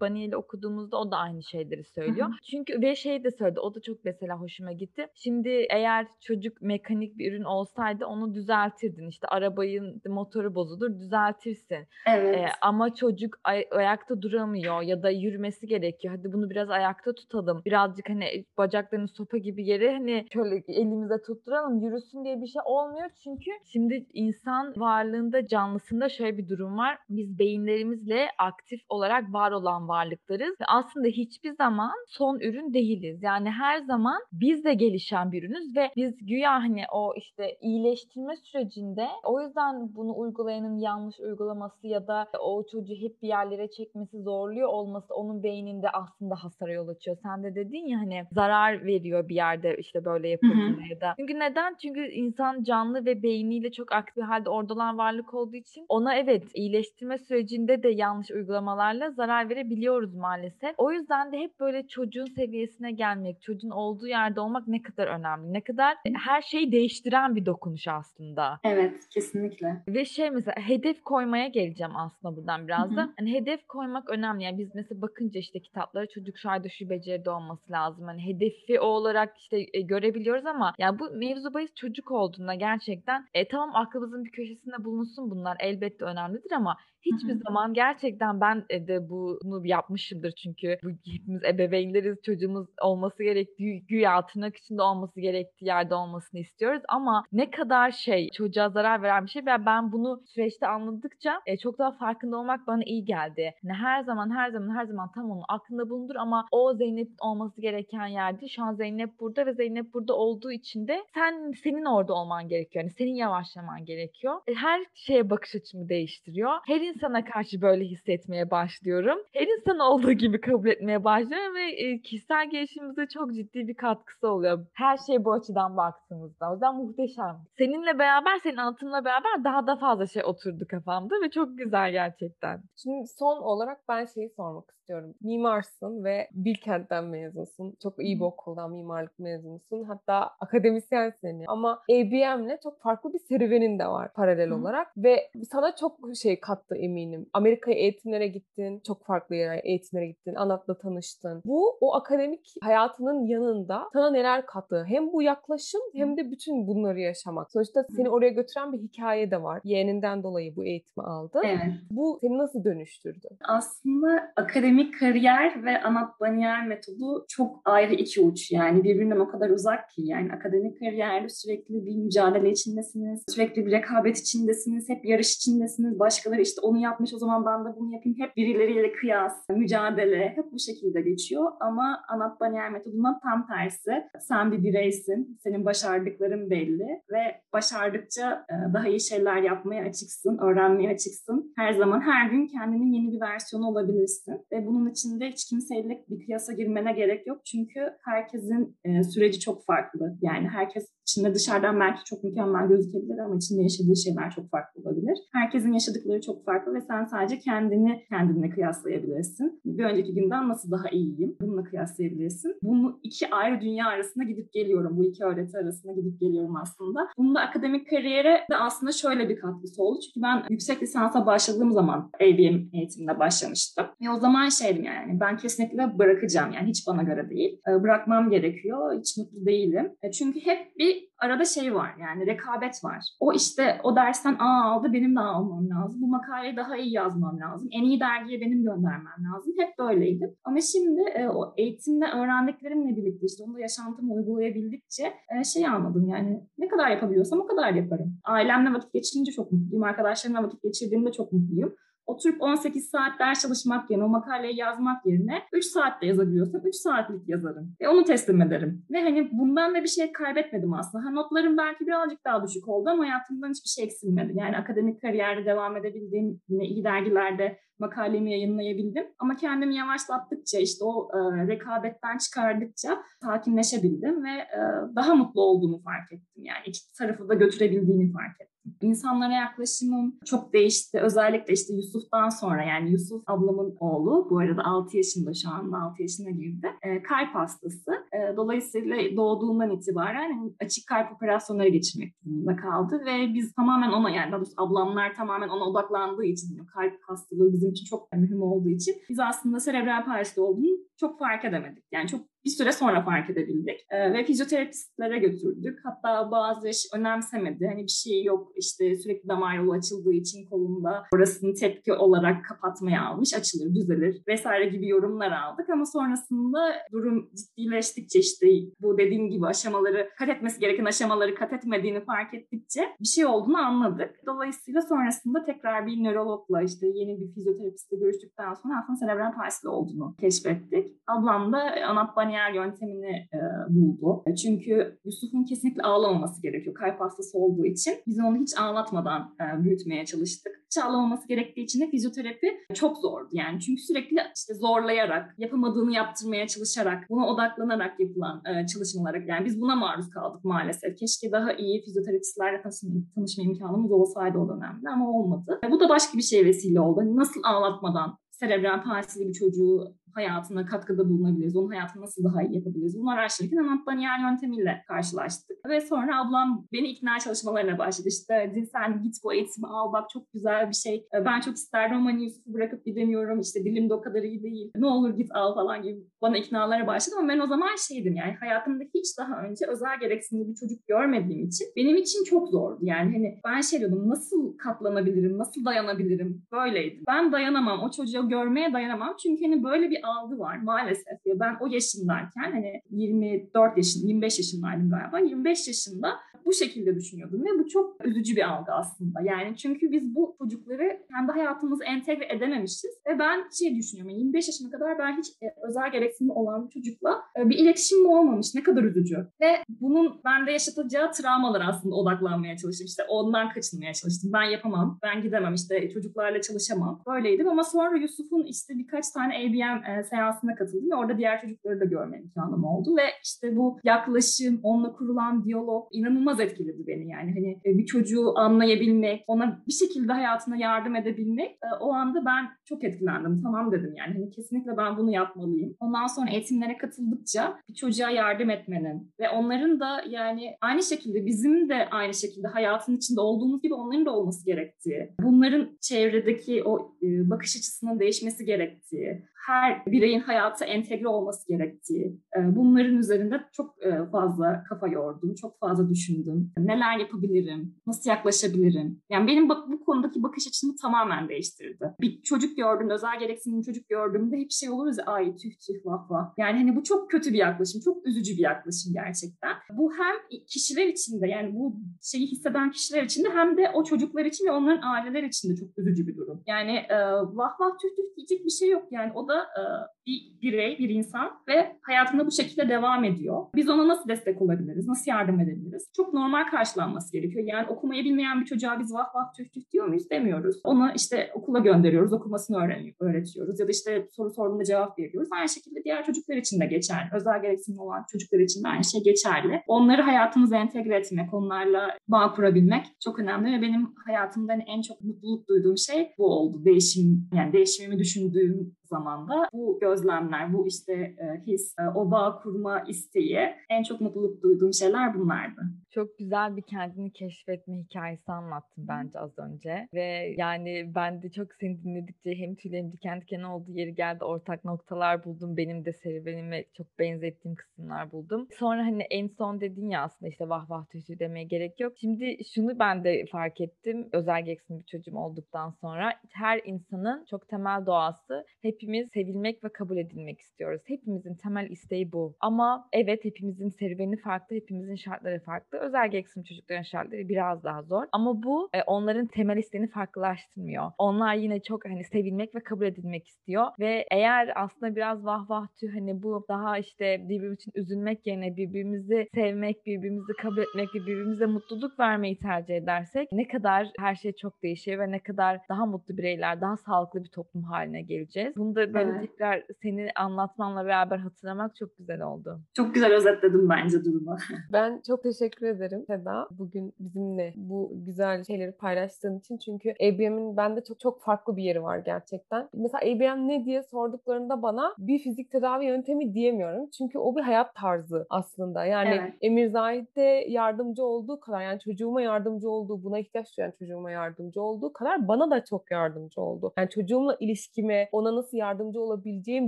Baniel'i 0.00 0.36
okuduğumuzda 0.36 0.96
o 0.96 1.10
da 1.10 1.16
aynı 1.16 1.42
şeyleri 1.42 1.84
söylüyor. 1.84 2.28
Çünkü 2.50 2.82
ve 2.82 2.96
şey 2.96 3.24
de 3.24 3.30
söyledi. 3.30 3.60
O 3.60 3.74
da 3.74 3.80
çok 3.80 4.04
mesela 4.04 4.40
hoşuma 4.40 4.72
gitti. 4.72 5.06
Şimdi 5.14 5.66
eğer 5.70 6.06
çocuk 6.20 6.62
mekanik 6.62 7.18
bir 7.18 7.32
ürün 7.32 7.44
olsaydı 7.44 7.95
olsaydı 7.96 8.06
onu 8.06 8.34
düzeltirdin. 8.34 9.08
İşte 9.08 9.26
arabayın 9.28 10.02
motoru 10.06 10.54
bozulur 10.54 10.98
düzeltirsin. 10.98 11.86
Evet. 12.06 12.36
Ee, 12.36 12.46
ama 12.62 12.94
çocuk 12.94 13.36
ay- 13.44 13.68
ayakta 13.70 14.22
duramıyor 14.22 14.82
ya 14.82 15.02
da 15.02 15.10
yürümesi 15.10 15.66
gerekiyor. 15.66 16.14
Hadi 16.18 16.32
bunu 16.32 16.50
biraz 16.50 16.70
ayakta 16.70 17.12
tutalım. 17.14 17.62
Birazcık 17.64 18.08
hani 18.08 18.44
bacaklarını 18.58 19.08
sopa 19.08 19.36
gibi 19.38 19.66
yere 19.66 19.92
hani 19.92 20.26
şöyle 20.32 20.62
elimize 20.68 21.22
tutturalım 21.26 21.80
yürüsün 21.80 22.24
diye 22.24 22.40
bir 22.40 22.46
şey 22.46 22.62
olmuyor. 22.64 23.10
Çünkü 23.24 23.50
şimdi 23.72 24.06
insan 24.12 24.74
varlığında 24.76 25.46
canlısında 25.46 26.08
şöyle 26.08 26.38
bir 26.38 26.48
durum 26.48 26.78
var. 26.78 26.98
Biz 27.08 27.38
beyinlerimizle 27.38 28.28
aktif 28.38 28.80
olarak 28.88 29.32
var 29.32 29.52
olan 29.52 29.88
varlıklarız 29.88 30.60
ve 30.60 30.64
aslında 30.68 31.08
hiçbir 31.08 31.52
zaman 31.52 31.92
son 32.08 32.40
ürün 32.40 32.74
değiliz. 32.74 33.22
Yani 33.22 33.50
her 33.50 33.78
zaman 33.78 34.20
biz 34.32 34.64
de 34.64 34.74
gelişen 34.74 35.32
bir 35.32 35.42
ürünüz 35.42 35.76
ve 35.76 35.90
biz 35.96 36.26
güya 36.26 36.52
hani 36.52 36.82
o 36.92 37.14
işte 37.16 37.56
iyile 37.60 37.85
iyileştirme 37.86 38.36
sürecinde 38.36 39.08
o 39.24 39.40
yüzden 39.40 39.94
bunu 39.96 40.18
uygulayanın 40.18 40.78
yanlış 40.78 41.20
uygulaması 41.20 41.86
ya 41.86 42.06
da 42.06 42.26
o 42.40 42.66
çocuğu 42.72 42.94
hep 42.94 43.22
bir 43.22 43.28
yerlere 43.28 43.70
çekmesi 43.70 44.22
zorluyor 44.22 44.68
olması 44.68 45.14
onun 45.14 45.42
beyninde 45.42 45.90
aslında 45.90 46.34
hasara 46.34 46.72
yol 46.72 46.88
açıyor. 46.88 47.16
Sen 47.22 47.42
de 47.42 47.54
dedin 47.54 47.86
ya 47.86 47.98
hani 47.98 48.24
zarar 48.32 48.86
veriyor 48.86 49.28
bir 49.28 49.34
yerde 49.34 49.76
işte 49.78 50.04
böyle 50.04 50.28
yapıldığında 50.28 50.86
ya 50.90 51.00
da. 51.00 51.14
Çünkü 51.18 51.38
neden? 51.38 51.74
Çünkü 51.82 52.06
insan 52.06 52.62
canlı 52.62 53.04
ve 53.04 53.22
beyniyle 53.22 53.72
çok 53.72 53.92
aktif 53.92 54.24
halde 54.24 54.50
orada 54.50 54.74
olan 54.74 54.98
varlık 54.98 55.34
olduğu 55.34 55.56
için 55.56 55.86
ona 55.88 56.14
evet 56.14 56.44
iyileştirme 56.54 57.18
sürecinde 57.18 57.82
de 57.82 57.88
yanlış 57.88 58.30
uygulamalarla 58.30 59.10
zarar 59.10 59.48
verebiliyoruz 59.48 60.14
maalesef. 60.14 60.74
O 60.78 60.92
yüzden 60.92 61.32
de 61.32 61.38
hep 61.38 61.60
böyle 61.60 61.86
çocuğun 61.86 62.26
seviyesine 62.26 62.92
gelmek, 62.92 63.42
çocuğun 63.42 63.70
olduğu 63.70 64.06
yerde 64.06 64.40
olmak 64.40 64.68
ne 64.68 64.82
kadar 64.82 65.06
önemli. 65.06 65.52
Ne 65.52 65.60
kadar 65.60 65.96
her 66.24 66.42
şeyi 66.42 66.72
değiştiren 66.72 67.36
bir 67.36 67.46
dokunuş 67.66 67.88
aslında. 67.88 68.60
Evet, 68.64 69.08
kesinlikle. 69.10 69.82
Ve 69.88 70.04
şey 70.04 70.30
mesela 70.30 70.54
hedef 70.60 71.02
koymaya 71.02 71.48
geleceğim 71.48 71.96
aslında 71.96 72.36
buradan 72.36 72.68
biraz 72.68 72.96
da. 72.96 73.12
Hani 73.18 73.32
hedef 73.32 73.66
koymak 73.66 74.10
önemli. 74.10 74.44
Yani 74.44 74.58
biz 74.58 74.74
mesela 74.74 75.02
bakınca 75.02 75.40
işte 75.40 75.60
kitaplara 75.60 76.06
çocuk 76.06 76.38
şayda 76.38 76.68
şu 76.68 76.90
beceride 76.90 77.30
olması 77.30 77.72
lazım. 77.72 78.04
Hani 78.04 78.26
hedefi 78.26 78.80
o 78.80 78.86
olarak 78.86 79.38
işte 79.38 79.66
e, 79.72 79.80
görebiliyoruz 79.80 80.46
ama 80.46 80.74
ya 80.78 80.98
bu 80.98 81.10
mevzu 81.10 81.54
bahis 81.54 81.74
çocuk 81.74 82.10
olduğunda 82.10 82.54
gerçekten 82.54 83.26
e, 83.34 83.48
tamam 83.48 83.76
aklımızın 83.76 84.24
bir 84.24 84.30
köşesinde 84.30 84.84
bulunsun 84.84 85.30
bunlar 85.30 85.56
elbette 85.60 86.04
önemlidir 86.04 86.52
ama 86.52 86.76
hiçbir 87.12 87.34
zaman 87.46 87.74
gerçekten 87.74 88.40
ben 88.40 88.64
e, 88.70 88.86
de 88.88 89.08
bunu 89.08 89.66
yapmışımdır 89.66 90.32
çünkü 90.32 90.78
bu 90.84 90.88
hepimiz 91.12 91.44
ebeveynleriz 91.44 92.22
çocuğumuz 92.22 92.66
olması 92.82 93.22
gerektiği 93.22 93.86
güya 93.86 94.26
tırnak 94.26 94.56
içinde 94.56 94.82
olması 94.82 95.20
gerektiği 95.20 95.66
yerde 95.66 95.94
olmasını 95.94 96.40
istiyoruz 96.40 96.82
ama 96.88 97.24
ne 97.32 97.50
kadar 97.50 97.90
şey 97.90 98.30
çocuğa 98.30 98.68
zarar 98.68 99.02
veren 99.02 99.24
bir 99.24 99.30
şey 99.30 99.42
ve 99.42 99.66
ben 99.66 99.92
bunu 99.92 100.22
süreçte 100.26 100.66
anladıkça 100.66 101.40
e, 101.46 101.56
çok 101.56 101.78
daha 101.78 101.92
farkında 101.92 102.36
olmak 102.36 102.66
bana 102.66 102.82
iyi 102.86 103.04
geldi. 103.04 103.54
Yani 103.62 103.76
her 103.76 104.02
zaman 104.02 104.30
her 104.30 104.50
zaman 104.50 104.76
her 104.76 104.84
zaman 104.84 105.10
tam 105.12 105.30
onu 105.30 105.42
aklında 105.48 105.90
bulundur 105.90 106.16
ama 106.16 106.46
o 106.50 106.74
Zeynep 106.74 107.08
olması 107.20 107.60
gereken 107.60 108.06
yerde 108.06 108.48
şu 108.48 108.62
an 108.62 108.74
Zeynep 108.74 109.20
burada 109.20 109.46
ve 109.46 109.52
Zeynep 109.52 109.94
burada 109.94 110.14
olduğu 110.14 110.52
için 110.52 110.88
de 110.88 111.04
sen 111.14 111.52
senin 111.62 111.84
orada 111.84 112.14
olman 112.14 112.48
gerekiyor. 112.48 112.84
Yani 112.84 112.92
senin 112.98 113.14
yavaşlaman 113.14 113.84
gerekiyor. 113.84 114.40
E, 114.46 114.54
her 114.54 114.80
şeye 114.94 115.30
bakış 115.30 115.54
açımı 115.54 115.88
değiştiriyor. 115.88 116.50
Her 116.66 116.80
insana 116.96 117.24
karşı 117.24 117.62
böyle 117.62 117.84
hissetmeye 117.84 118.50
başlıyorum. 118.50 119.18
Her 119.32 119.46
insan 119.46 119.78
olduğu 119.78 120.12
gibi 120.22 120.40
kabul 120.40 120.68
etmeye 120.68 121.04
başlıyorum 121.04 121.54
ve 121.54 121.70
e, 121.70 122.00
kişisel 122.02 122.50
gelişimimize 122.50 123.06
çok 123.06 123.34
ciddi 123.34 123.68
bir 123.68 123.74
katkısı 123.74 124.28
oluyor. 124.28 124.66
Her 124.74 124.96
şey 124.96 125.24
bu 125.24 125.32
açıdan 125.32 125.76
baktığımızda. 125.76 126.50
O 126.50 126.52
yüzden 126.52 126.74
muhteşem. 126.74 127.36
Seninle 127.58 127.98
beraber, 127.98 128.38
senin 128.38 128.56
anlatımla 128.56 129.04
beraber 129.04 129.44
daha 129.44 129.66
da 129.66 129.76
fazla 129.76 130.06
şey 130.06 130.24
oturdu 130.24 130.64
kafamda 130.70 131.14
ve 131.24 131.30
çok 131.30 131.58
güzel 131.58 131.92
gerçekten. 131.92 132.62
Şimdi 132.76 133.06
son 133.18 133.36
olarak 133.42 133.78
ben 133.88 134.04
şeyi 134.04 134.30
sormak 134.36 134.75
istiyorum. 134.86 135.14
Mimarsın 135.20 136.04
ve 136.04 136.28
Bilkent'ten 136.32 137.04
mezunsun. 137.04 137.76
Çok 137.82 138.04
iyi 138.04 138.16
bir 138.16 138.24
okuldan 138.24 138.72
mimarlık 138.72 139.18
mezunusun. 139.18 139.84
Hatta 139.84 140.30
akademisyensin. 140.40 141.44
Ama 141.46 141.82
ABM'le 141.90 142.58
çok 142.62 142.80
farklı 142.80 143.12
bir 143.12 143.18
serüvenin 143.18 143.78
de 143.78 143.86
var 143.86 144.12
paralel 144.12 144.50
Hı. 144.50 144.54
olarak. 144.54 144.88
Ve 144.96 145.30
sana 145.50 145.76
çok 145.76 145.98
şey 146.22 146.40
kattı 146.40 146.74
eminim. 146.74 147.26
Amerika'ya 147.32 147.76
eğitimlere 147.76 148.28
gittin. 148.28 148.80
Çok 148.86 149.04
farklı 149.04 149.34
yere 149.34 149.60
eğitimlere 149.64 150.06
gittin. 150.06 150.34
Anat'la 150.34 150.78
tanıştın. 150.78 151.42
Bu 151.44 151.78
o 151.80 151.94
akademik 151.94 152.54
hayatının 152.62 153.26
yanında 153.26 153.88
sana 153.92 154.10
neler 154.10 154.46
kattı? 154.46 154.84
Hem 154.88 155.12
bu 155.12 155.22
yaklaşım 155.22 155.80
hem 155.94 156.16
de 156.16 156.30
bütün 156.30 156.66
bunları 156.66 157.00
yaşamak. 157.00 157.52
Sonuçta 157.52 157.84
seni 157.96 158.10
oraya 158.10 158.30
götüren 158.30 158.72
bir 158.72 158.78
hikaye 158.78 159.30
de 159.30 159.42
var. 159.42 159.60
Yeğeninden 159.64 160.22
dolayı 160.22 160.56
bu 160.56 160.64
eğitimi 160.64 161.06
aldın. 161.06 161.42
Evet. 161.44 161.60
Bu 161.90 162.18
seni 162.20 162.38
nasıl 162.38 162.64
dönüştürdü? 162.64 163.28
Aslında 163.48 164.32
akademik 164.36 164.75
kariyer 164.84 165.64
ve 165.64 165.82
Anat 165.82 166.20
Baniyer 166.20 166.66
metodu 166.66 167.24
çok 167.28 167.60
ayrı 167.64 167.94
iki 167.94 168.20
uç. 168.20 168.52
Yani 168.52 168.84
birbirinden 168.84 169.20
o 169.20 169.28
kadar 169.28 169.50
uzak 169.50 169.90
ki. 169.90 170.02
Yani 170.04 170.32
akademik 170.32 170.80
kariyerde 170.80 171.28
sürekli 171.28 171.86
bir 171.86 171.96
mücadele 171.96 172.50
içindesiniz. 172.50 173.24
Sürekli 173.28 173.66
bir 173.66 173.72
rekabet 173.72 174.18
içindesiniz. 174.18 174.88
Hep 174.88 175.04
yarış 175.04 175.36
içindesiniz. 175.36 175.98
Başkaları 175.98 176.40
işte 176.40 176.60
onu 176.60 176.78
yapmış 176.78 177.14
o 177.14 177.18
zaman 177.18 177.46
ben 177.46 177.64
de 177.64 177.76
bunu 177.78 177.94
yapayım. 177.94 178.18
Hep 178.20 178.36
birileriyle 178.36 178.92
kıyas, 178.92 179.32
mücadele 179.50 180.28
hep 180.28 180.52
bu 180.52 180.58
şekilde 180.58 181.00
geçiyor. 181.00 181.52
Ama 181.60 182.02
Anat 182.08 182.40
Baniyer 182.40 182.70
metodundan 182.70 183.20
tam 183.22 183.46
tersi. 183.46 183.92
Sen 184.20 184.52
bir 184.52 184.62
bireysin. 184.62 185.38
Senin 185.42 185.64
başardıkların 185.64 186.50
belli 186.50 187.02
ve 187.12 187.40
başardıkça 187.52 188.46
e, 188.50 188.74
daha 188.74 188.88
iyi 188.88 189.00
şeyler 189.00 189.42
yapmaya 189.42 189.84
açıksın, 189.84 190.38
öğrenmeye 190.38 190.90
açıksın. 190.90 191.52
Her 191.56 191.72
zaman 191.72 192.00
her 192.00 192.30
gün 192.30 192.46
kendinin 192.46 192.92
yeni 192.92 193.12
bir 193.12 193.20
versiyonu 193.20 193.66
olabilirsin. 193.66 194.34
Ve 194.52 194.65
bunun 194.66 194.90
için 194.90 195.20
de 195.20 195.30
hiç 195.30 195.48
kimseyle 195.48 196.04
bir 196.08 196.26
kıyasa 196.26 196.52
girmene 196.52 196.92
gerek 196.92 197.26
yok. 197.26 197.44
Çünkü 197.44 197.80
herkesin 198.04 198.78
e, 198.84 199.04
süreci 199.04 199.40
çok 199.40 199.64
farklı. 199.64 200.18
Yani 200.22 200.48
herkes 200.48 200.95
içinde 201.06 201.34
dışarıdan 201.34 201.80
belki 201.80 202.04
çok 202.04 202.24
mükemmel 202.24 202.68
gözükebilir 202.68 203.18
ama 203.18 203.36
içinde 203.36 203.62
yaşadığı 203.62 203.96
şeyler 203.96 204.30
çok 204.30 204.50
farklı 204.50 204.82
olabilir. 204.82 205.18
Herkesin 205.32 205.72
yaşadıkları 205.72 206.20
çok 206.20 206.44
farklı 206.44 206.74
ve 206.74 206.80
sen 206.80 207.04
sadece 207.04 207.38
kendini 207.38 208.04
kendine 208.08 208.50
kıyaslayabilirsin. 208.50 209.60
Bir 209.64 209.84
önceki 209.84 210.14
günden 210.14 210.48
nasıl 210.48 210.70
daha 210.70 210.88
iyiyim? 210.88 211.36
Bununla 211.40 211.64
kıyaslayabilirsin. 211.64 212.56
Bunu 212.62 213.00
iki 213.02 213.30
ayrı 213.30 213.60
dünya 213.60 213.86
arasında 213.86 214.24
gidip 214.24 214.52
geliyorum. 214.52 214.96
Bu 214.96 215.04
iki 215.04 215.24
öğreti 215.24 215.58
arasında 215.58 215.92
gidip 215.92 216.20
geliyorum 216.20 216.56
aslında. 216.56 217.08
Bunun 217.18 217.34
da 217.34 217.40
akademik 217.40 217.90
kariyere 217.90 218.40
de 218.50 218.56
aslında 218.56 218.92
şöyle 218.92 219.28
bir 219.28 219.36
katkısı 219.40 219.82
oldu. 219.82 220.00
Çünkü 220.00 220.22
ben 220.22 220.42
yüksek 220.50 220.82
lisansa 220.82 221.26
başladığım 221.26 221.72
zaman 221.72 222.10
ABM 222.20 222.76
eğitimine 222.76 223.18
başlamıştım. 223.18 223.86
Ve 224.02 224.10
o 224.10 224.16
zaman 224.18 224.48
şeydim 224.48 224.84
yani 224.84 225.20
ben 225.20 225.36
kesinlikle 225.36 225.98
bırakacağım. 225.98 226.52
Yani 226.52 226.68
hiç 226.68 226.86
bana 226.86 227.02
göre 227.02 227.30
değil. 227.30 227.60
Ee, 227.68 227.82
bırakmam 227.82 228.30
gerekiyor. 228.30 228.98
Hiç 228.98 229.16
mutlu 229.18 229.46
değilim. 229.46 229.92
E, 230.02 230.10
çünkü 230.10 230.40
hep 230.40 230.76
bir 230.78 230.95
arada 231.18 231.44
şey 231.44 231.74
var 231.74 231.90
yani 232.00 232.26
rekabet 232.26 232.84
var. 232.84 233.04
O 233.20 233.32
işte 233.32 233.80
o 233.82 233.96
dersten 233.96 234.36
A 234.38 234.64
aldı 234.64 234.92
benim 234.92 235.16
de 235.16 235.20
almam 235.20 235.70
lazım. 235.70 236.02
Bu 236.02 236.06
makaleyi 236.06 236.56
daha 236.56 236.76
iyi 236.76 236.92
yazmam 236.92 237.40
lazım. 237.40 237.68
En 237.72 237.82
iyi 237.82 238.00
dergiye 238.00 238.40
benim 238.40 238.64
göndermem 238.64 239.20
lazım. 239.32 239.52
Hep 239.58 239.78
böyleydi. 239.78 240.34
Ama 240.44 240.60
şimdi 240.60 241.00
e, 241.00 241.28
o 241.28 241.54
eğitimde 241.56 242.04
öğrendiklerimle 242.04 242.96
birlikte 242.96 243.26
işte 243.26 243.44
onu 243.44 243.54
da 243.54 243.60
yaşantıma 243.60 244.14
uygulayabildikçe 244.14 245.04
e, 245.04 245.44
şey 245.44 245.66
anladım 245.66 246.08
yani 246.08 246.40
ne 246.58 246.68
kadar 246.68 246.90
yapabiliyorsam 246.90 247.40
o 247.40 247.46
kadar 247.46 247.72
yaparım. 247.72 248.18
Ailemle 248.24 248.72
vakit 248.72 248.92
geçirince 248.92 249.32
çok 249.32 249.52
mutluyum. 249.52 249.82
Arkadaşlarımla 249.82 250.42
vakit 250.42 250.62
geçirdiğimde 250.62 251.12
çok 251.12 251.32
mutluyum 251.32 251.74
oturup 252.06 252.42
18 252.42 252.90
saat 252.90 253.18
ders 253.18 253.42
çalışmak 253.42 253.90
yerine, 253.90 254.04
o 254.04 254.08
makaleyi 254.08 254.56
yazmak 254.58 255.06
yerine 255.06 255.42
3 255.52 255.64
saatte 255.64 256.06
yazabiliyorsam 256.06 256.60
3 256.64 256.74
saatlik 256.74 257.28
yazarım. 257.28 257.76
Ve 257.80 257.88
onu 257.88 258.04
teslim 258.04 258.42
ederim. 258.42 258.84
Ve 258.90 259.02
hani 259.02 259.28
bundan 259.32 259.74
da 259.74 259.82
bir 259.82 259.88
şey 259.88 260.12
kaybetmedim 260.12 260.72
aslında. 260.72 261.04
Ha, 261.04 261.10
notlarım 261.10 261.56
belki 261.56 261.86
birazcık 261.86 262.24
daha 262.24 262.46
düşük 262.46 262.68
oldu 262.68 262.90
ama 262.90 263.04
hayatımdan 263.04 263.50
hiçbir 263.50 263.68
şey 263.68 263.84
eksilmedi. 263.84 264.32
Yani 264.34 264.56
akademik 264.56 265.02
kariyerde 265.02 265.46
devam 265.46 265.76
edebildiğim, 265.76 266.40
yine 266.48 266.64
iyi 266.64 266.84
dergilerde 266.84 267.58
makalemi 267.78 268.32
yayınlayabildim. 268.32 269.06
Ama 269.18 269.36
kendimi 269.36 269.76
yavaşlattıkça 269.76 270.58
işte 270.58 270.84
o 270.84 271.08
e, 271.12 271.46
rekabetten 271.46 272.18
çıkardıkça 272.18 273.02
sakinleşebildim 273.22 274.24
ve 274.24 274.30
e, 274.30 274.60
daha 274.96 275.14
mutlu 275.14 275.42
olduğumu 275.42 275.82
fark 275.82 276.12
ettim. 276.12 276.44
Yani 276.44 276.62
iki 276.66 276.92
tarafı 276.98 277.28
da 277.28 277.34
götürebildiğini 277.34 278.12
fark 278.12 278.40
ettim. 278.40 278.56
İnsanlara 278.80 279.32
yaklaşımım 279.32 280.14
çok 280.24 280.52
değişti. 280.52 281.00
Özellikle 281.00 281.52
işte 281.54 281.74
Yusuf'tan 281.74 282.28
sonra 282.28 282.62
yani 282.62 282.90
Yusuf 282.90 283.22
ablamın 283.26 283.76
oğlu 283.80 284.26
bu 284.30 284.38
arada 284.38 284.64
6 284.64 284.96
yaşında 284.96 285.34
şu 285.34 285.50
anda 285.50 285.76
6 285.78 286.02
yaşına 286.02 286.30
girdi. 286.30 286.68
E, 286.82 287.02
kalp 287.02 287.34
hastası. 287.34 287.92
E, 288.12 288.36
dolayısıyla 288.36 289.16
doğduğundan 289.16 289.70
itibaren 289.70 290.54
açık 290.64 290.86
kalp 290.88 291.12
operasyonları 291.12 291.68
geçirmek 291.68 292.24
durumunda 292.24 292.56
kaldı 292.56 293.02
ve 293.06 293.34
biz 293.34 293.54
tamamen 293.54 293.92
ona 293.92 294.10
yani 294.10 294.34
ablamlar 294.56 295.14
tamamen 295.14 295.48
ona 295.48 295.64
odaklandığı 295.64 296.24
için 296.24 296.56
kalp 296.74 297.02
hastalığı 297.02 297.52
bizim 297.52 297.65
için 297.70 297.84
çok 297.84 298.12
mühim 298.12 298.42
olduğu 298.42 298.68
için. 298.68 298.94
Biz 299.08 299.18
aslında 299.18 299.60
serebral 299.60 300.04
palsi 300.04 300.40
olduğunu 300.40 300.85
çok 301.00 301.18
fark 301.18 301.44
edemedik. 301.44 301.84
Yani 301.92 302.08
çok 302.08 302.20
bir 302.46 302.50
süre 302.50 302.72
sonra 302.72 303.04
fark 303.04 303.30
edebildik. 303.30 303.86
E, 303.90 304.12
ve 304.12 304.24
fizyoterapistlere 304.24 305.18
götürdük. 305.18 305.78
Hatta 305.84 306.30
bazı 306.30 306.68
iş 306.68 306.86
önemsemedi. 306.94 307.66
Hani 307.66 307.82
bir 307.82 307.88
şey 307.88 308.24
yok 308.24 308.52
işte 308.56 308.96
sürekli 308.96 309.28
damar 309.28 309.56
yolu 309.56 309.72
açıldığı 309.72 310.12
için 310.12 310.46
kolunda 310.50 311.04
orasını 311.14 311.54
tepki 311.54 311.92
olarak 311.92 312.44
kapatmaya 312.44 313.06
almış. 313.06 313.34
Açılır, 313.34 313.74
düzelir 313.74 314.22
vesaire 314.28 314.68
gibi 314.68 314.88
yorumlar 314.88 315.32
aldık. 315.32 315.70
Ama 315.70 315.86
sonrasında 315.86 316.72
durum 316.92 317.30
ciddileştikçe 317.36 318.18
işte 318.18 318.46
bu 318.80 318.98
dediğim 318.98 319.30
gibi 319.30 319.46
aşamaları 319.46 320.10
kat 320.18 320.28
etmesi 320.28 320.60
gereken 320.60 320.84
aşamaları 320.84 321.34
kat 321.34 321.52
etmediğini 321.52 322.04
fark 322.04 322.34
ettikçe 322.34 322.80
bir 323.00 323.08
şey 323.08 323.26
olduğunu 323.26 323.58
anladık. 323.58 324.10
Dolayısıyla 324.26 324.82
sonrasında 324.82 325.44
tekrar 325.44 325.86
bir 325.86 326.04
nörologla 326.04 326.62
işte 326.62 326.86
yeni 326.86 327.20
bir 327.20 327.34
fizyoterapistle 327.34 327.96
görüştükten 327.96 328.54
sonra 328.54 328.74
aslında 328.82 328.98
serebral 328.98 329.32
palsili 329.36 329.68
olduğunu 329.68 330.14
keşfettik. 330.20 330.85
Ablam 331.06 331.52
da 331.52 331.58
Anat 331.88 332.16
Bani 332.16 332.36
Daniel 332.36 332.54
yöntemini 332.54 333.28
e, 333.34 333.38
buldu. 333.68 334.24
Çünkü 334.42 334.98
Yusuf'un 335.04 335.44
kesinlikle 335.44 335.82
ağlamaması 335.82 336.42
gerekiyor. 336.42 336.74
Kalp 336.74 337.00
hastası 337.00 337.38
olduğu 337.38 337.64
için. 337.64 337.94
Biz 338.06 338.18
onu 338.20 338.36
hiç 338.36 338.58
ağlatmadan 338.58 339.34
e, 339.40 339.64
büyütmeye 339.64 340.04
çalıştık. 340.04 340.52
Hiç 340.66 340.84
ağlamaması 340.84 341.28
gerektiği 341.28 341.64
için 341.64 341.80
de 341.80 341.90
fizyoterapi 341.90 342.46
çok 342.74 342.98
zordu. 342.98 343.28
Yani 343.32 343.60
çünkü 343.60 343.82
sürekli 343.82 344.16
işte 344.36 344.54
zorlayarak, 344.54 345.34
yapamadığını 345.38 345.92
yaptırmaya 345.92 346.46
çalışarak, 346.46 347.10
buna 347.10 347.26
odaklanarak 347.26 348.00
yapılan 348.00 348.42
e, 348.46 348.66
çalışmalar. 348.66 349.14
Yani 349.14 349.44
biz 349.44 349.60
buna 349.60 349.76
maruz 349.76 350.10
kaldık 350.10 350.44
maalesef. 350.44 350.98
Keşke 350.98 351.32
daha 351.32 351.52
iyi 351.52 351.82
fizyoterapistlerle 351.84 352.62
tanışma, 352.62 352.90
tanışma 353.14 353.44
imkanımız 353.44 353.92
olsaydı 353.92 354.38
o 354.38 354.48
dönemde 354.48 354.88
ama 354.88 355.10
olmadı. 355.10 355.60
Bu 355.70 355.80
da 355.80 355.88
başka 355.88 356.18
bir 356.18 356.22
şey 356.22 356.44
vesile 356.44 356.80
oldu. 356.80 357.00
Hani 357.00 357.16
nasıl 357.16 357.40
ağlatmadan 357.44 358.18
serebral 358.30 358.82
palsili 358.82 359.28
bir 359.28 359.32
çocuğu 359.32 359.96
hayatına 360.16 360.66
katkıda 360.66 361.08
bulunabiliriz? 361.08 361.56
Onun 361.56 361.68
hayatını 361.68 362.02
nasıl 362.02 362.24
daha 362.24 362.42
iyi 362.42 362.54
yapabiliriz? 362.54 362.98
Bunu 362.98 363.10
araştırırken 363.10 363.56
Anant 363.56 363.86
Daniel 363.86 364.20
yöntemiyle 364.30 364.84
karşılaştık. 364.88 365.56
Ve 365.68 365.80
sonra 365.80 366.20
ablam 366.20 366.66
beni 366.72 366.88
ikna 366.88 367.18
çalışmalarına 367.18 367.78
başladı. 367.78 368.08
İşte 368.08 368.64
sen 368.72 369.02
git 369.02 369.14
bu 369.24 369.34
eğitimi 369.34 369.66
al 369.66 369.92
bak 369.92 370.10
çok 370.10 370.32
güzel 370.32 370.68
bir 370.68 370.74
şey. 370.74 371.06
Ben 371.24 371.40
çok 371.40 371.54
isterdim 371.54 371.96
ama 371.96 372.10
hani 372.10 372.24
Yusuf'u 372.24 372.54
bırakıp 372.54 372.84
gidemiyorum. 372.84 373.40
İşte 373.40 373.64
dilim 373.64 373.88
de 373.88 373.94
o 373.94 374.00
kadar 374.00 374.22
iyi 374.22 374.42
değil. 374.42 374.70
Ne 374.76 374.86
olur 374.86 375.16
git 375.16 375.30
al 375.34 375.54
falan 375.54 375.82
gibi 375.82 376.00
bana 376.22 376.38
iknalara 376.38 376.86
başladı. 376.86 377.16
Ama 377.18 377.28
ben 377.28 377.38
o 377.38 377.46
zaman 377.46 377.76
şeydim 377.88 378.16
yani 378.16 378.34
hayatımda 378.40 378.84
hiç 378.94 379.18
daha 379.18 379.42
önce 379.42 379.66
özel 379.68 380.00
gereksinimli 380.00 380.48
bir 380.48 380.54
çocuk 380.54 380.86
görmediğim 380.88 381.46
için 381.46 381.66
benim 381.76 381.96
için 381.96 382.24
çok 382.24 382.48
zordu. 382.48 382.78
Yani 382.82 383.12
hani 383.12 383.40
ben 383.44 383.60
şey 383.60 383.80
diyordum 383.80 384.08
nasıl 384.08 384.56
katlanabilirim, 384.56 385.38
nasıl 385.38 385.64
dayanabilirim 385.64 386.42
böyleydi. 386.52 387.02
Ben 387.08 387.32
dayanamam, 387.32 387.80
o 387.82 387.90
çocuğu 387.90 388.28
görmeye 388.28 388.72
dayanamam. 388.72 389.16
Çünkü 389.22 389.44
hani 389.44 389.64
böyle 389.64 389.90
bir 389.90 389.98
algı 390.06 390.38
var 390.38 390.56
maalesef. 390.56 391.26
Ya 391.26 391.40
ben 391.40 391.56
o 391.60 391.66
yaşındayken 391.66 392.52
hani 392.52 392.82
24 392.90 393.76
yaşın, 393.76 394.06
25 394.06 394.38
yaşındaydım 394.38 394.90
galiba. 394.90 395.18
25 395.18 395.68
yaşında 395.68 396.16
bu 396.46 396.52
şekilde 396.52 396.94
düşünüyordum 396.94 397.44
ve 397.44 397.58
bu 397.58 397.68
çok 397.68 398.06
üzücü 398.06 398.36
bir 398.36 398.48
algı 398.50 398.72
aslında. 398.72 399.20
Yani 399.24 399.56
çünkü 399.56 399.92
biz 399.92 400.14
bu 400.14 400.36
çocukları 400.38 401.00
kendi 401.10 401.32
hayatımıza 401.32 401.84
entegre 401.84 402.26
edememişiz 402.36 402.90
ve 403.06 403.18
ben 403.18 403.48
şey 403.58 403.76
düşünüyorum 403.76 404.18
25 404.18 404.48
yaşına 404.48 404.70
kadar 404.70 404.98
ben 404.98 405.18
hiç 405.18 405.26
e, 405.42 405.46
özel 405.68 405.92
gereksinimi 405.92 406.32
olan 406.32 406.66
bir 406.66 406.70
çocukla 406.70 407.22
e, 407.38 407.48
bir 407.48 407.58
iletişimim 407.58 408.06
olmamış. 408.06 408.54
Ne 408.54 408.62
kadar 408.62 408.82
üzücü. 408.82 409.16
Ve 409.40 409.50
bunun 409.68 410.20
bende 410.24 410.52
yaşatacağı 410.52 411.12
travmalar 411.12 411.62
aslında 411.68 411.94
odaklanmaya 411.94 412.56
çalıştım. 412.56 412.86
İşte 412.86 413.02
ondan 413.08 413.48
kaçınmaya 413.52 413.94
çalıştım. 413.94 414.30
Ben 414.34 414.42
yapamam, 414.42 414.98
ben 415.02 415.22
gidemem 415.22 415.54
işte 415.54 415.90
çocuklarla 415.90 416.40
çalışamam. 416.40 417.02
Böyleydim 417.06 417.48
ama 417.48 417.64
sonra 417.64 417.96
Yusuf'un 417.96 418.44
işte 418.44 418.74
birkaç 418.78 419.10
tane 419.10 419.34
ABM 419.36 419.90
e, 419.90 420.04
seansına 420.04 420.54
katıldım 420.54 420.90
ve 420.90 420.94
orada 420.94 421.18
diğer 421.18 421.40
çocukları 421.40 421.80
da 421.80 421.84
görme 421.84 422.18
imkanım 422.18 422.64
oldu 422.64 422.96
ve 422.96 423.02
işte 423.24 423.56
bu 423.56 423.78
yaklaşım, 423.84 424.60
onunla 424.62 424.92
kurulan 424.92 425.44
diyalog 425.44 425.88
inanılmaz 425.92 426.35
etkiledi 426.40 426.86
beni 426.86 427.08
yani. 427.08 427.32
Hani 427.34 427.60
e, 427.66 427.78
bir 427.78 427.86
çocuğu 427.86 428.38
anlayabilmek, 428.38 429.24
ona 429.26 429.62
bir 429.66 429.72
şekilde 429.72 430.12
hayatına 430.12 430.56
yardım 430.56 430.96
edebilmek 430.96 431.50
e, 431.50 431.68
o 431.80 431.92
anda 431.92 432.24
ben 432.24 432.48
çok 432.64 432.84
etkilendim. 432.84 433.42
Tamam 433.42 433.72
dedim 433.72 433.94
yani 433.96 434.14
hani 434.14 434.30
kesinlikle 434.30 434.76
ben 434.76 434.96
bunu 434.96 435.10
yapmalıyım. 435.10 435.76
Ondan 435.80 436.06
sonra 436.06 436.30
eğitimlere 436.30 436.76
katıldıkça 436.78 437.58
bir 437.68 437.74
çocuğa 437.74 438.10
yardım 438.10 438.50
etmenin 438.50 439.12
ve 439.20 439.28
onların 439.28 439.80
da 439.80 440.02
yani 440.08 440.56
aynı 440.60 440.82
şekilde 440.82 441.26
bizim 441.26 441.68
de 441.68 441.88
aynı 441.90 442.14
şekilde 442.14 442.46
hayatın 442.48 442.96
içinde 442.96 443.20
olduğumuz 443.20 443.62
gibi 443.62 443.74
onların 443.74 444.06
da 444.06 444.10
olması 444.10 444.46
gerektiği, 444.46 445.14
bunların 445.20 445.78
çevredeki 445.80 446.62
o 446.64 446.96
e, 447.02 447.30
bakış 447.30 447.56
açısının 447.56 448.00
değişmesi 448.00 448.44
gerektiği, 448.44 449.22
her 449.46 449.86
bireyin 449.86 450.20
hayata 450.20 450.64
entegre 450.64 451.08
olması 451.08 451.48
gerektiği, 451.48 452.20
e, 452.36 452.56
bunların 452.56 452.96
üzerinde 452.96 453.40
çok 453.52 453.84
e, 453.84 454.10
fazla 454.12 454.64
kafa 454.68 454.88
yordum, 454.88 455.34
çok 455.34 455.60
fazla 455.60 455.90
düşündüm. 455.90 456.52
Neler 456.58 456.98
yapabilirim, 456.98 457.74
nasıl 457.86 458.10
yaklaşabilirim? 458.10 459.02
Yani 459.10 459.26
benim 459.26 459.48
bu 459.48 459.84
konudaki 459.84 460.22
bakış 460.22 460.46
açımı 460.48 460.76
tamamen 460.82 461.28
değiştirdi. 461.28 461.94
Bir 462.00 462.22
çocuk 462.22 462.56
gördüm, 462.56 462.90
özel 462.90 463.18
gereksinimli 463.20 463.64
çocuk 463.64 463.88
gördüğümde 463.88 464.36
hep 464.36 464.50
şey 464.50 464.70
oluruz 464.70 464.98
ya, 464.98 465.04
ay 465.04 465.36
tüh 465.36 465.50
tüh 465.66 465.86
vah 465.86 466.10
vah. 466.10 466.32
Yani 466.38 466.58
hani 466.58 466.76
bu 466.76 466.82
çok 466.82 467.10
kötü 467.10 467.32
bir 467.32 467.38
yaklaşım, 467.38 467.80
çok 467.80 468.06
üzücü 468.06 468.32
bir 468.32 468.42
yaklaşım 468.42 468.92
gerçekten. 468.92 469.52
Bu 469.72 469.92
hem 469.92 470.40
kişiler 470.46 470.86
içinde 470.86 471.26
yani 471.28 471.54
bu 471.54 471.76
şeyi 472.02 472.26
hisseden 472.26 472.70
kişiler 472.70 473.02
için 473.02 473.24
de 473.24 473.28
hem 473.30 473.56
de 473.56 473.70
o 473.74 473.84
çocuklar 473.84 474.24
için 474.24 474.46
ve 474.46 474.50
onların 474.50 474.88
aileler 474.88 475.22
için 475.22 475.50
de 475.50 475.56
çok 475.56 475.78
üzücü 475.78 476.06
bir 476.06 476.16
durum. 476.16 476.42
Yani 476.46 476.72
e, 476.72 476.96
vah 477.12 477.60
vah 477.60 477.78
tüh 477.82 477.96
tüh 477.96 478.16
diyecek 478.16 478.44
bir 478.44 478.50
şey 478.50 478.70
yok. 478.70 478.84
Yani 478.90 479.12
o 479.14 479.28
da 479.28 479.35
e, 479.36 479.95
bir 480.06 480.36
birey, 480.42 480.78
bir 480.78 480.88
insan 480.88 481.30
ve 481.48 481.76
hayatında 481.82 482.26
bu 482.26 482.30
şekilde 482.30 482.68
devam 482.68 483.04
ediyor. 483.04 483.42
Biz 483.54 483.68
ona 483.68 483.88
nasıl 483.88 484.08
destek 484.08 484.42
olabiliriz, 484.42 484.88
nasıl 484.88 485.10
yardım 485.10 485.40
edebiliriz? 485.40 485.90
Çok 485.96 486.14
normal 486.14 486.50
karşılanması 486.50 487.12
gerekiyor. 487.12 487.44
Yani 487.48 487.66
okumayı 487.68 488.04
bilmeyen 488.04 488.40
bir 488.40 488.46
çocuğa 488.46 488.80
biz 488.80 488.94
vah 488.94 489.14
vah 489.14 489.32
tüh 489.36 489.44
tüh 489.54 489.60
diyor 489.72 489.86
muyuz 489.86 490.10
demiyoruz. 490.10 490.60
Onu 490.64 490.90
işte 490.96 491.30
okula 491.34 491.58
gönderiyoruz, 491.58 492.12
okumasını 492.12 492.56
öğreniyor, 492.56 492.94
öğretiyoruz 493.00 493.60
ya 493.60 493.66
da 493.66 493.70
işte 493.70 494.08
soru 494.10 494.30
sorduğunda 494.30 494.64
cevap 494.64 494.98
veriyoruz. 494.98 495.28
Aynı 495.32 495.48
şekilde 495.48 495.84
diğer 495.84 496.04
çocuklar 496.04 496.36
için 496.36 496.60
de 496.60 496.66
geçerli. 496.66 497.08
Özel 497.14 497.42
gereksinimli 497.42 497.80
olan 497.80 498.04
çocuklar 498.12 498.38
için 498.38 498.64
de 498.64 498.68
aynı 498.68 498.84
şey 498.84 499.02
geçerli. 499.02 499.62
Onları 499.66 500.02
hayatımıza 500.02 500.56
entegre 500.56 500.96
etmek, 500.96 501.34
onlarla 501.34 501.90
bağ 502.08 502.34
kurabilmek 502.34 502.86
çok 503.04 503.18
önemli 503.18 503.58
ve 503.58 503.62
benim 503.62 503.94
hayatımda 504.06 504.52
en 504.66 504.82
çok 504.82 505.00
mutluluk 505.00 505.48
duyduğum 505.48 505.78
şey 505.78 506.08
bu 506.18 506.26
oldu. 506.26 506.64
Değişim, 506.64 507.28
yani 507.34 507.52
değişimimi 507.52 507.98
düşündüğüm 507.98 508.76
zamanda 508.84 509.48
bu 509.52 509.78
gözlemler, 509.96 510.52
bu 510.52 510.66
işte 510.66 510.92
e, 510.92 511.42
his, 511.46 511.74
e, 511.78 511.82
o 511.94 512.10
bağ 512.10 512.38
kurma 512.42 512.80
isteği 512.80 513.38
en 513.70 513.82
çok 513.82 514.00
mutluluk 514.00 514.42
duyduğum 514.42 514.74
şeyler 514.74 515.14
bunlardı. 515.14 515.60
Çok 515.90 516.18
güzel 516.18 516.56
bir 516.56 516.62
kendini 516.62 517.12
keşfetme 517.12 517.76
hikayesi 517.76 518.32
anlattın 518.32 518.88
bence 518.88 519.18
az 519.18 519.38
önce 519.38 519.88
ve 519.94 520.34
yani 520.36 520.92
ben 520.94 521.22
de 521.22 521.30
çok 521.30 521.54
seni 521.60 521.82
dinledikçe 521.82 522.34
hem 522.34 522.54
tüylerim 522.54 522.92
diken 522.92 523.20
diken 523.20 523.42
olduğu 523.42 523.72
yeri 523.72 523.94
geldi 523.94 524.24
ortak 524.24 524.64
noktalar 524.64 525.24
buldum 525.24 525.56
benim 525.56 525.84
de 525.84 525.92
serüvenime 525.92 526.64
çok 526.76 526.98
benzettiğim 526.98 527.54
kısımlar 527.54 528.12
buldum. 528.12 528.48
Sonra 528.58 528.86
hani 528.86 529.02
en 529.02 529.28
son 529.28 529.60
dedin 529.60 529.90
ya 529.90 530.02
aslında 530.02 530.28
işte 530.28 530.48
vah 530.48 530.70
vah 530.70 530.86
tüsü 530.86 531.18
demeye 531.18 531.44
gerek 531.44 531.80
yok. 531.80 531.92
Şimdi 531.96 532.38
şunu 532.54 532.78
ben 532.78 533.04
de 533.04 533.24
fark 533.32 533.60
ettim 533.60 534.08
özel 534.12 534.44
gereksinim 534.44 534.80
bir 534.80 534.86
çocuğum 534.86 535.16
olduktan 535.16 535.70
sonra 535.70 536.12
her 536.32 536.60
insanın 536.64 537.24
çok 537.30 537.48
temel 537.48 537.86
doğası 537.86 538.44
hepimiz 538.62 539.08
sevilmek 539.14 539.64
ve 539.64 539.68
kabul 539.68 539.85
edilmek 539.94 540.40
istiyoruz. 540.40 540.82
Hepimizin 540.84 541.34
temel 541.34 541.70
isteği 541.70 542.12
bu. 542.12 542.36
Ama 542.40 542.88
evet 542.92 543.24
hepimizin 543.24 543.68
serüveni 543.68 544.16
farklı, 544.16 544.56
hepimizin 544.56 544.96
şartları 544.96 545.40
farklı. 545.40 545.78
Özel 545.78 546.10
gereksinim 546.10 546.44
çocukların 546.44 546.82
şartları 546.82 547.28
biraz 547.28 547.64
daha 547.64 547.82
zor. 547.82 548.04
Ama 548.12 548.42
bu 548.42 548.68
e, 548.74 548.82
onların 548.82 549.26
temel 549.26 549.56
isteğini 549.56 549.88
farklılaştırmıyor. 549.88 550.92
Onlar 550.98 551.34
yine 551.34 551.62
çok 551.62 551.84
hani 551.84 552.04
sevilmek 552.04 552.54
ve 552.54 552.60
kabul 552.60 552.86
edilmek 552.86 553.26
istiyor 553.26 553.66
ve 553.80 554.06
eğer 554.10 554.52
aslında 554.54 554.96
biraz 554.96 555.24
vah 555.24 555.50
vah 555.50 555.66
tüh 555.80 555.94
hani 555.94 556.22
bu 556.22 556.44
daha 556.48 556.78
işte 556.78 557.28
birbirimiz 557.28 557.58
için 557.58 557.72
üzülmek 557.74 558.26
yerine 558.26 558.56
birbirimizi 558.56 559.28
sevmek, 559.34 559.86
birbirimizi 559.86 560.32
kabul 560.32 560.58
etmek 560.58 560.94
ve 560.94 561.00
birbirimize 561.00 561.46
mutluluk 561.46 561.98
vermeyi 562.00 562.38
tercih 562.38 562.76
edersek 562.76 563.28
ne 563.32 563.48
kadar 563.48 563.90
her 563.98 564.14
şey 564.14 564.32
çok 564.32 564.62
değişir 564.62 564.98
ve 564.98 565.10
ne 565.10 565.18
kadar 565.18 565.60
daha 565.68 565.86
mutlu 565.86 566.16
bireyler, 566.16 566.60
daha 566.60 566.76
sağlıklı 566.76 567.24
bir 567.24 567.28
toplum 567.28 567.62
haline 567.62 568.02
geleceğiz. 568.02 568.56
Bunu 568.56 568.74
da 568.74 568.94
böyle 568.94 569.10
evet. 569.10 569.20
tekrar 569.20 569.62
seni 569.82 570.08
anlatmanla 570.16 570.84
beraber 570.84 571.18
hatırlamak 571.18 571.76
çok 571.76 571.98
güzel 571.98 572.22
oldu. 572.22 572.60
Çok 572.74 572.94
güzel 572.94 573.12
özetledim 573.12 573.68
bence 573.68 574.04
durumu. 574.04 574.36
ben 574.72 575.02
çok 575.06 575.22
teşekkür 575.22 575.66
ederim 575.66 576.04
Seda. 576.06 576.48
Bugün 576.50 576.94
bizimle 577.00 577.52
bu 577.56 577.92
güzel 578.06 578.44
şeyleri 578.44 578.72
paylaştığın 578.72 579.38
için. 579.38 579.58
Çünkü 579.58 579.90
ABM'in 579.90 580.56
bende 580.56 580.84
çok 580.84 581.00
çok 581.00 581.22
farklı 581.22 581.56
bir 581.56 581.62
yeri 581.62 581.82
var 581.82 581.98
gerçekten. 581.98 582.68
Mesela 582.74 582.98
ABM 582.98 583.48
ne 583.48 583.64
diye 583.64 583.82
sorduklarında 583.82 584.62
bana 584.62 584.94
bir 584.98 585.18
fizik 585.18 585.50
tedavi 585.50 585.84
yöntemi 585.84 586.34
diyemiyorum. 586.34 586.90
Çünkü 586.98 587.18
o 587.18 587.36
bir 587.36 587.42
hayat 587.42 587.74
tarzı 587.74 588.26
aslında. 588.30 588.84
Yani 588.84 589.20
evet. 589.20 589.34
Emir 589.40 589.68
Zahit'te 589.68 590.22
yardımcı 590.48 591.04
olduğu 591.04 591.40
kadar 591.40 591.60
yani 591.62 591.80
çocuğuma 591.80 592.22
yardımcı 592.22 592.70
olduğu, 592.70 593.04
buna 593.04 593.18
ihtiyaç 593.18 593.56
duyan 593.58 593.72
çocuğuma 593.78 594.10
yardımcı 594.10 594.62
olduğu 594.62 594.92
kadar 594.92 595.28
bana 595.28 595.50
da 595.50 595.64
çok 595.64 595.90
yardımcı 595.90 596.40
oldu. 596.40 596.72
Yani 596.78 596.90
çocuğumla 596.90 597.36
ilişkime, 597.40 598.08
ona 598.12 598.36
nasıl 598.36 598.56
yardımcı 598.56 599.00
olabileceğim 599.00 599.65